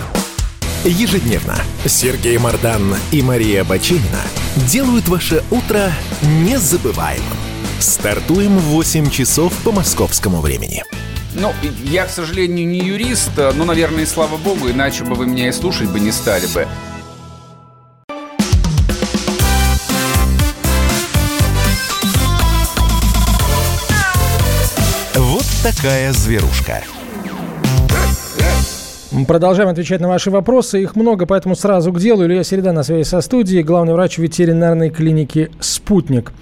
[0.85, 1.57] Ежедневно
[1.87, 4.21] Сергей Мардан и Мария Бачинина
[4.69, 5.93] делают ваше утро
[6.23, 7.37] незабываемым.
[7.79, 10.85] Стартуем в 8 часов по московскому времени.
[11.35, 11.53] Ну,
[11.85, 15.53] я, к сожалению, не юрист, но, наверное, и слава богу, иначе бы вы меня и
[15.53, 16.69] слушать бы не стали бы.
[25.63, 26.83] Такая зверушка.
[29.29, 30.83] Продолжаем отвечать на ваши вопросы.
[30.83, 32.25] Их много, поэтому сразу к делу.
[32.25, 36.33] Илья Середа на связи со студией, главный врач ветеринарной клиники «Спутник».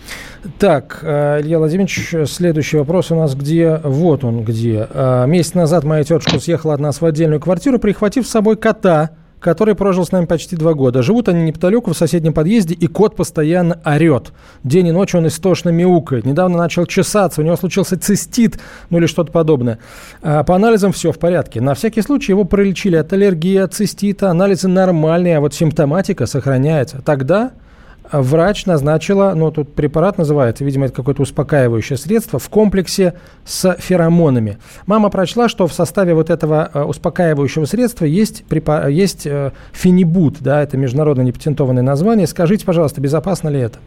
[0.59, 3.81] Так, э, Илья Владимирович, следующий вопрос у нас где?
[3.85, 4.87] Вот он где.
[4.89, 9.11] Э, Месяц назад моя тетушка съехала от нас в отдельную квартиру, прихватив с собой кота,
[9.41, 11.03] который прожил с нами почти два года.
[11.03, 14.33] Живут они неподалеку в соседнем подъезде, и кот постоянно орет.
[14.63, 16.27] День и ночь он истошно мяукает.
[16.27, 18.59] Недавно начал чесаться, у него случился цистит,
[18.91, 19.79] ну или что-то подобное.
[20.23, 21.61] А по анализам все в порядке.
[21.61, 24.31] На всякий случай его пролечили от аллергии, от цистита.
[24.31, 27.01] Анализы нормальные, а вот симптоматика сохраняется.
[27.05, 27.53] Тогда
[28.13, 34.59] врач назначила, ну, тут препарат называется, видимо, это какое-то успокаивающее средство, в комплексе с феромонами.
[34.87, 40.37] Мама прочла, что в составе вот этого э, успокаивающего средства есть, препа- есть э, фенибут,
[40.41, 42.27] да, это международно непатентованное название.
[42.27, 43.79] Скажите, пожалуйста, безопасно ли это?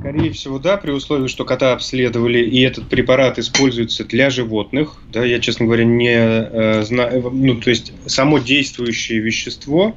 [0.00, 4.96] Скорее всего, да, при условии, что кота обследовали, и этот препарат используется для животных.
[5.12, 7.30] Да, я, честно говоря, не э, знаю.
[7.32, 9.94] Ну, то есть само действующее вещество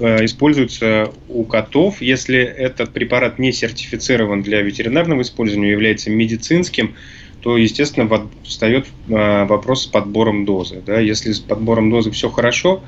[0.00, 2.02] э, используется у котов.
[2.02, 6.96] Если этот препарат не сертифицирован для ветеринарного использования, является медицинским,
[7.42, 8.08] то, естественно,
[8.42, 10.82] встает э, вопрос с подбором дозы.
[10.84, 10.98] Да?
[10.98, 12.82] Если с подбором дозы все хорошо,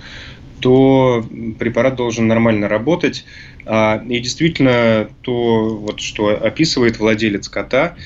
[0.60, 1.24] то
[1.58, 3.24] препарат должен нормально работать.
[3.66, 7.96] А, И действительно, то, вот, что описывает владелец кота,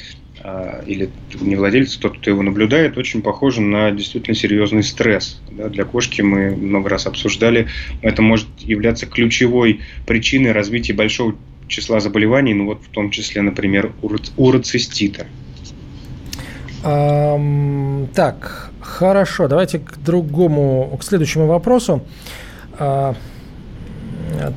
[0.87, 5.41] или не владелец, тот, кто его наблюдает, очень похоже на действительно серьезный стресс.
[5.51, 7.67] Да, для кошки мы много раз обсуждали,
[8.03, 11.35] это может являться ключевой причиной развития большого
[11.69, 13.93] числа заболеваний, ну вот в том числе, например,
[14.37, 15.27] уроцистита.
[16.85, 22.05] Ам, так, хорошо, давайте к другому, к следующему вопросу.
[22.79, 23.17] А,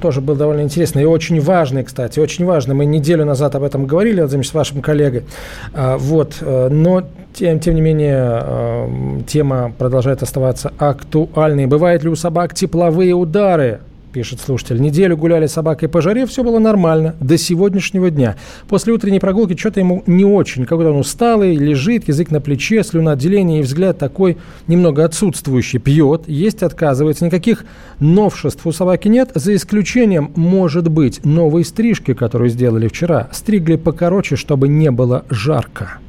[0.02, 2.76] тоже был довольно интересный и очень важный, кстати, очень важный.
[2.76, 5.24] Мы неделю назад об этом говорили, Владимир, с вашим коллегой.
[5.74, 7.04] А, вот, э, но
[7.34, 11.68] тем, тем не менее э, тема продолжает оставаться актуальной.
[11.68, 13.82] Бывают ли у собак тепловые удары?
[14.12, 14.82] Пишет слушатель.
[14.82, 18.36] Неделю гуляли с собакой по жаре, все было нормально до сегодняшнего дня.
[18.68, 20.66] После утренней прогулки что-то ему не очень.
[20.66, 24.38] Какой-то он усталый, лежит, язык на плече, слюноотделение и взгляд такой
[24.68, 25.80] немного отсутствующий.
[25.80, 27.26] Пьет, есть отказывается.
[27.26, 27.66] Никаких
[28.00, 33.30] новшеств у собаки нет, за исключением, может быть, новой стрижки, которую сделали вчера.
[33.32, 36.00] Стригли покороче, чтобы не было жарко.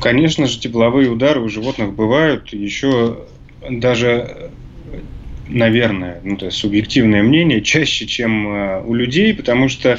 [0.00, 2.52] Конечно же, тепловые удары у животных бывают.
[2.52, 3.18] Еще
[3.68, 4.50] даже
[5.48, 9.98] наверное, ну, то есть субъективное мнение, чаще, чем э, у людей, потому что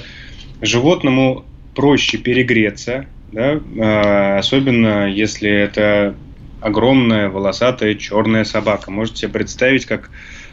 [0.62, 1.46] животному
[1.76, 6.16] проще перегреться, да, э, особенно если это
[6.62, 8.92] огромная волосатая черная собака.
[8.92, 10.10] Можете себе представить, как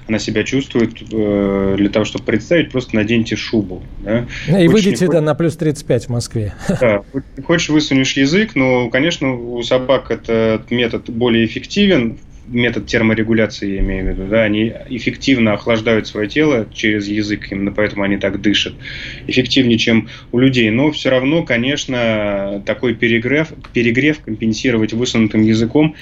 [0.06, 0.90] она себя чувствует.
[1.12, 3.82] Э, для того, чтобы представить, просто наденьте шубу.
[4.00, 4.26] Да.
[4.48, 6.54] И Очень выйдите не да, на плюс 35 в Москве.
[6.80, 7.02] да,
[7.44, 14.04] хочешь высунешь язык, но, конечно, у собак этот метод более эффективен, метод терморегуляции, я имею
[14.04, 18.74] в виду, да, они эффективно охлаждают свое тело через язык, именно поэтому они так дышат,
[19.26, 20.70] эффективнее, чем у людей.
[20.70, 25.94] Но все равно, конечно, такой перегрев, перегрев компенсировать высунутым языком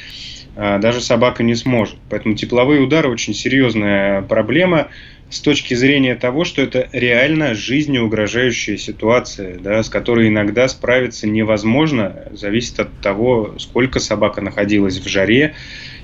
[0.55, 1.97] а, даже собака не сможет.
[2.11, 4.89] Поэтому тепловые удары очень серьезная проблема
[5.31, 12.29] с точки зрения того, что это реально жизнеугрожающая ситуация, да, с которой иногда справиться невозможно,
[12.33, 15.55] зависит от того, сколько собака находилась в жаре,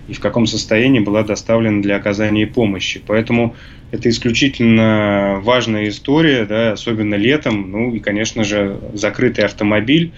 [0.09, 3.01] и в каком состоянии была доставлена для оказания помощи.
[3.07, 3.55] Поэтому
[3.91, 7.71] это исключительно важная история, да, особенно летом.
[7.71, 10.13] Ну и, конечно же, закрытый автомобиль.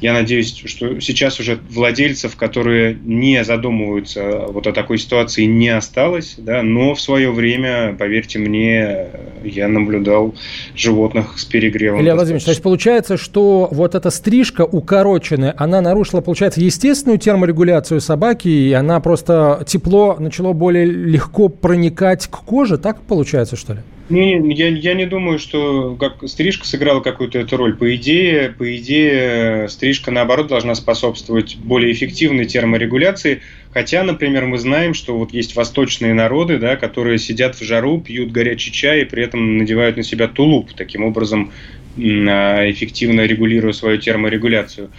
[0.00, 6.36] Я надеюсь, что сейчас уже владельцев, которые не задумываются вот о такой ситуации, не осталось,
[6.38, 9.06] да, но в свое время, поверьте мне,
[9.44, 10.34] я наблюдал
[10.74, 12.00] животных с перегревом.
[12.00, 18.48] Илья Владимирович, есть получается, что вот эта стрижка укороченная, она нарушила, получается, естественную терморегуляцию собаки,
[18.48, 23.80] и она просто тепло начало более легко проникать к коже, так получается, что ли?
[24.10, 27.76] Не, я, я не думаю, что как, стрижка сыграла какую-то эту роль.
[27.76, 33.40] По идее, по идее, стрижка, наоборот, должна способствовать более эффективной терморегуляции.
[33.72, 38.32] Хотя, например, мы знаем, что вот есть восточные народы, да, которые сидят в жару, пьют
[38.32, 41.52] горячий чай и при этом надевают на себя тулуп, таким образом
[41.96, 44.90] а, эффективно регулируя свою терморегуляцию.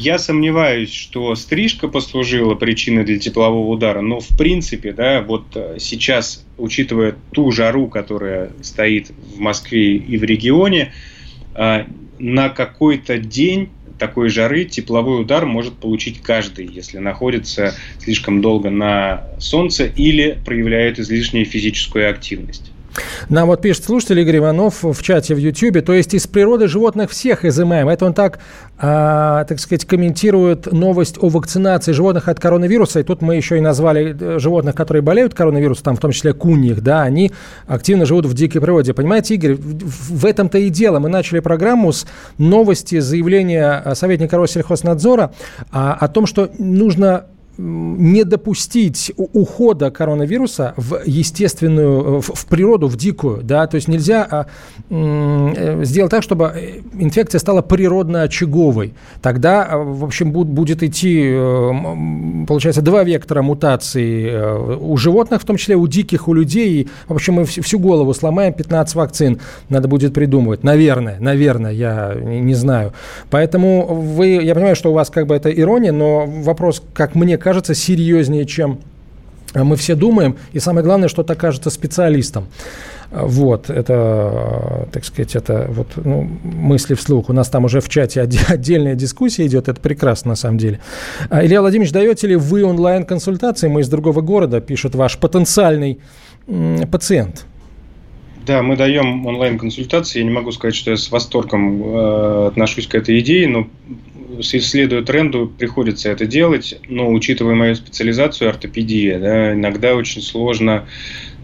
[0.00, 5.78] Я сомневаюсь, что стрижка послужила причиной для теплового удара, но в принципе, да, вот э,
[5.80, 10.92] сейчас, учитывая ту жару, которая стоит в Москве и в регионе,
[11.56, 11.84] э,
[12.20, 19.24] на какой-то день такой жары тепловой удар может получить каждый, если находится слишком долго на
[19.40, 22.70] солнце или проявляет излишнюю физическую активность.
[23.28, 27.10] Нам вот пишет слушатель Игорь Иванов в чате в Ютьюбе, то есть из природы животных
[27.10, 27.88] всех изымаем.
[27.88, 28.38] Это он так,
[28.78, 33.00] а, так сказать, комментирует новость о вакцинации животных от коронавируса.
[33.00, 36.32] И тут мы еще и назвали э, животных, которые болеют коронавирусом, там в том числе
[36.32, 37.32] куньих, да, они
[37.66, 38.94] активно живут в дикой природе.
[38.94, 40.98] Понимаете, Игорь, в, этом-то и дело.
[40.98, 42.06] Мы начали программу с
[42.38, 45.32] новости, заявления советника Россельхознадзора
[45.70, 47.26] а, о том, что нужно
[47.58, 54.26] не допустить ухода коронавируса в естественную, в, в природу, в дикую, да, то есть нельзя
[54.30, 54.46] а,
[54.88, 58.94] э, сделать так, чтобы э, инфекция стала природно-очаговой.
[59.20, 61.70] Тогда, а, в общем, буд, будет идти, э,
[62.46, 66.82] получается, два вектора мутации э, у животных, в том числе у диких, у людей.
[66.82, 70.62] И, в общем, мы всю голову сломаем, 15 вакцин надо будет придумывать.
[70.62, 72.92] Наверное, наверное, я не знаю.
[73.30, 77.36] Поэтому вы, я понимаю, что у вас как бы это ирония, но вопрос, как мне
[77.36, 78.80] кажется, кажется серьезнее, чем
[79.54, 80.36] мы все думаем.
[80.52, 82.44] И самое главное, что это кажется специалистом.
[83.10, 87.30] Вот, это, так сказать, это вот ну, мысли вслух.
[87.30, 90.78] У нас там уже в чате отдельная дискуссия идет, это прекрасно на самом деле.
[91.30, 93.68] А, Илья Владимирович, даете ли вы онлайн-консультации?
[93.68, 96.00] Мы из другого города, пишет ваш потенциальный
[96.92, 97.46] пациент.
[98.46, 100.18] Да, мы даем онлайн-консультации.
[100.18, 103.68] Я не могу сказать, что я с восторгом э, отношусь к этой идее, но
[104.42, 110.86] следуя тренду, приходится это делать, но учитывая мою специализацию ортопедия, да, иногда очень сложно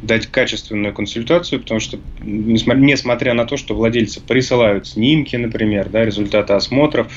[0.03, 6.53] дать качественную консультацию, потому что, несмотря на то, что владельцы присылают снимки, например, да, результаты
[6.53, 7.12] осмотров,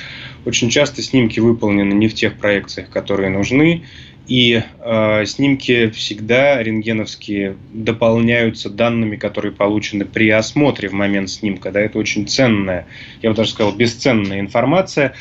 [0.45, 3.84] очень часто снимки выполнены не в тех проекциях, которые нужны,
[4.28, 11.71] и э, снимки всегда рентгеновские дополняются данными, которые получены при осмотре в момент снимка.
[11.71, 12.88] Да, это очень ценная,
[13.21, 15.13] я бы даже сказал, бесценная информация.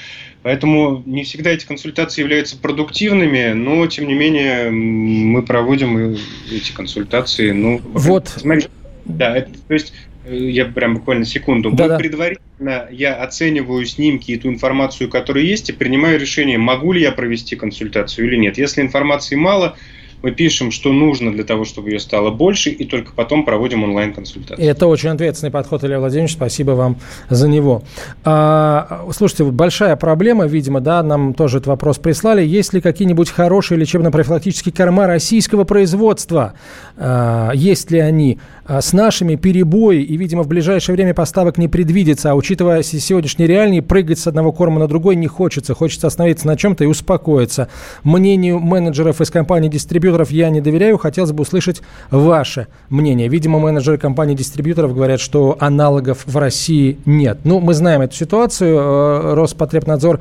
[0.47, 6.17] Поэтому не всегда эти консультации являются продуктивными, но тем не менее мы проводим
[6.49, 7.51] эти консультации.
[7.51, 8.29] Ну, вот.
[8.29, 8.69] Смотрите,
[9.07, 9.93] да, это, то есть
[10.25, 11.73] э, я прям буквально секунду.
[11.73, 11.99] Да, да.
[11.99, 17.11] Предварительно я оцениваю снимки и ту информацию, которая есть, и принимаю решение, могу ли я
[17.11, 18.57] провести консультацию или нет.
[18.57, 19.77] Если информации мало,
[20.23, 24.67] мы пишем, что нужно для того, чтобы ее стало больше, и только потом проводим онлайн-консультацию.
[24.67, 26.97] Это очень ответственный подход, Илья Владимирович, спасибо вам
[27.29, 27.83] за него.
[28.25, 32.45] А, слушайте, большая проблема, видимо, да, нам тоже этот вопрос прислали.
[32.45, 36.55] Есть ли какие-нибудь хорошие лечебно-профилактические корма российского производства?
[36.97, 38.39] А, есть ли они?
[38.67, 43.49] А, с нашими перебои, и, видимо, в ближайшее время поставок не предвидится, а учитывая сегодняшние
[43.49, 45.75] реалии, прыгать с одного корма на другой не хочется.
[45.75, 47.69] Хочется остановиться на чем-то и успокоиться.
[48.05, 50.99] Мнению менеджеров из компании дистрибьютора дистрибьюторов я не доверяю.
[50.99, 53.29] Хотелось бы услышать ваше мнение.
[53.29, 57.39] Видимо, менеджеры компаний-дистрибьюторов говорят, что аналогов в России нет.
[57.45, 58.77] Ну, мы знаем эту ситуацию.
[58.77, 60.21] Э, Роспотребнадзор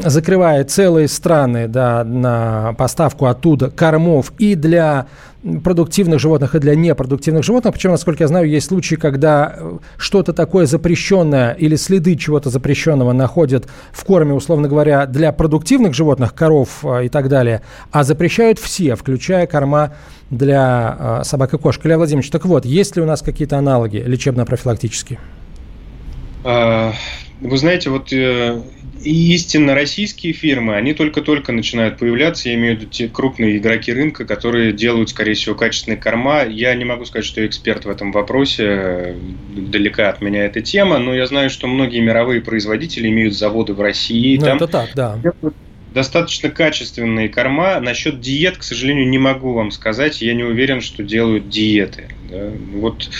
[0.00, 5.06] закрывает целые страны да, на поставку оттуда кормов и для
[5.64, 7.74] продуктивных животных и для непродуктивных животных.
[7.74, 13.12] Причем, насколько я знаю, есть случаи, когда э, что-то такое запрещенное или следы чего-то запрещенного
[13.12, 18.58] находят в корме, условно говоря, для продуктивных животных, коров э, и так далее, а запрещают
[18.60, 19.94] все, включая корма
[20.30, 21.84] для э, собак и кошек.
[21.84, 25.18] Илья Владимирович, так вот, есть ли у нас какие-то аналоги лечебно-профилактические?
[27.42, 28.62] Вы знаете, вот э,
[29.02, 34.24] истинно российские фирмы, они только-только начинают появляться, я имею в виду те крупные игроки рынка,
[34.24, 36.44] которые делают, скорее всего, качественные корма.
[36.44, 39.16] Я не могу сказать, что я эксперт в этом вопросе,
[39.56, 43.80] далека от меня эта тема, но я знаю, что многие мировые производители имеют заводы в
[43.80, 44.36] России.
[44.36, 45.18] Ну, там это так, да.
[45.92, 47.80] достаточно качественные корма.
[47.80, 50.22] Насчет диет, к сожалению, не могу вам сказать.
[50.22, 52.08] Я не уверен, что делают диеты.
[52.32, 52.50] Да.
[52.80, 53.10] Вот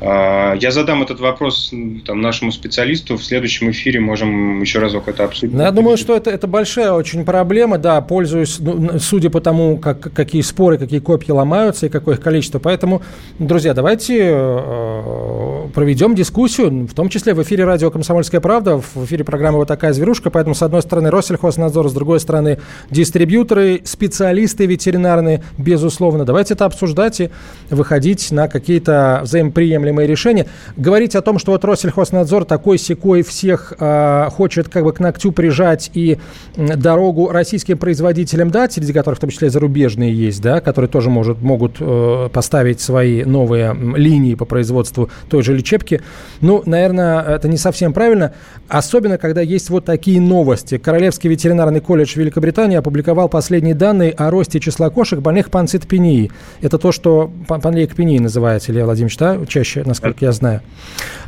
[0.00, 1.72] а, я задам этот вопрос
[2.04, 3.16] там, нашему специалисту.
[3.16, 5.54] В следующем эфире можем еще разок это обсудить.
[5.54, 9.78] Ну, я думаю, что это, это большая очень проблема, да, пользуюсь, ну, судя по тому,
[9.78, 12.58] как, какие споры, какие копья ломаются и какое их количество.
[12.58, 13.02] Поэтому,
[13.38, 19.22] друзья, давайте э, проведем дискуссию, в том числе в эфире радио «Комсомольская правда», в эфире
[19.22, 20.30] программы «Вот такая зверушка».
[20.30, 22.58] Поэтому, с одной стороны, Россельхознадзор, с другой стороны,
[22.90, 26.24] дистрибьюторы, специалисты ветеринарные, безусловно.
[26.24, 27.30] Давайте это обсуждать и
[27.70, 30.46] выходить на какие-то взаимоприемлемые решения.
[30.76, 35.32] Говорить о том, что вот Россельхознадзор такой секой всех э, хочет как бы к ногтю
[35.32, 36.18] прижать и
[36.56, 41.40] дорогу российским производителям дать, среди которых в том числе зарубежные есть, да, которые тоже может,
[41.42, 46.00] могут э, поставить свои новые линии по производству той же лечебки.
[46.40, 48.32] Ну, наверное, это не совсем правильно,
[48.68, 50.78] особенно когда есть вот такие новости.
[50.78, 56.30] Королевский ветеринарный колледж Великобритании опубликовал последние данные о росте числа кошек, больных панцитопенией.
[56.60, 58.37] Это то, что пан- панлейкопенией называется,
[58.70, 60.60] Илья Владимирович, да, чаще, насколько я знаю.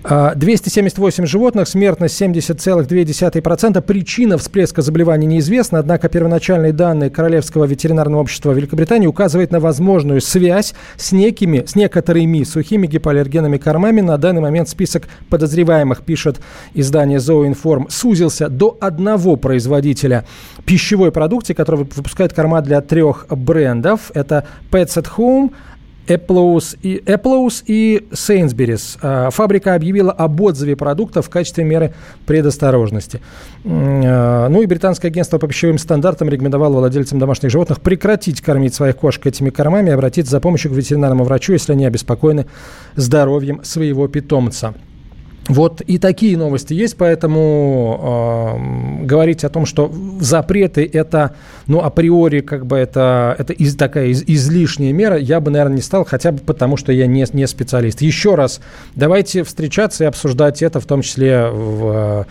[0.03, 3.81] А, 278 животных, смертность 70,2%.
[3.83, 10.75] Причина всплеска заболеваний неизвестна, однако первоначальные данные Королевского ветеринарного общества Великобритании указывают на возможную связь
[10.97, 14.01] с некими, с некоторыми сухими гипоаллергенными кормами.
[14.01, 16.41] На данный момент список подозреваемых, пишет
[16.75, 20.25] издание Zooinform, сузился до одного производителя
[20.65, 24.11] пищевой продукции, который вып- выпускает корма для трех брендов.
[24.15, 25.53] Это Pets at Home,
[26.07, 28.99] Apple's и, Apple's и Sainsbury's.
[29.01, 31.95] А, Фабрика объявила об отзыве продукта в качестве меры
[32.27, 33.21] предосторожности.
[33.65, 38.97] А, Ну и британское агентство по пищевым стандартам рекомендовало владельцам домашних животных прекратить кормить своих
[38.97, 42.47] кошек этими кормами и обратиться за помощью к ветеринарному врачу, если они обеспокоены
[42.97, 44.75] здоровьем своего питомца.
[45.51, 51.35] Вот и такие новости есть, поэтому э, говорить о том, что запреты это,
[51.67, 55.83] ну, априори, как бы это, это из, такая из- излишняя мера, я бы, наверное, не
[55.83, 58.01] стал, хотя бы потому, что я не, не специалист.
[58.01, 58.61] Еще раз,
[58.95, 62.27] давайте встречаться и обсуждать это, в том числе в,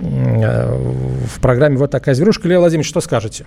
[0.00, 0.78] э,
[1.26, 2.48] в программе «Вот такая зверушка».
[2.48, 3.46] Илья Владимирович, что скажете?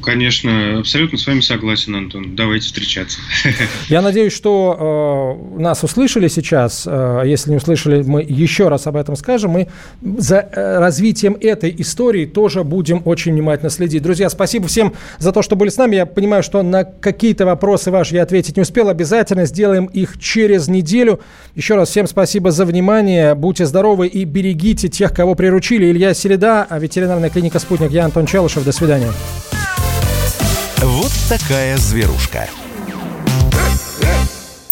[0.00, 2.34] Конечно, абсолютно с вами согласен, Антон.
[2.34, 3.18] Давайте встречаться.
[3.88, 6.84] Я надеюсь, что э, нас услышали сейчас.
[6.86, 9.50] Э, если не услышали, мы еще раз об этом скажем.
[9.50, 9.68] Мы
[10.00, 14.02] за э, развитием этой истории тоже будем очень внимательно следить.
[14.02, 15.96] Друзья, спасибо всем за то, что были с нами.
[15.96, 18.88] Я понимаю, что на какие-то вопросы ваши я ответить не успел.
[18.88, 21.20] Обязательно сделаем их через неделю.
[21.54, 23.34] Еще раз всем спасибо за внимание.
[23.34, 25.90] Будьте здоровы и берегите тех, кого приручили.
[25.90, 27.90] Илья Середа, а ветеринарная клиника «Спутник».
[27.90, 28.64] Я Антон Челышев.
[28.64, 29.08] До свидания.
[30.84, 32.48] Вот такая зверушка.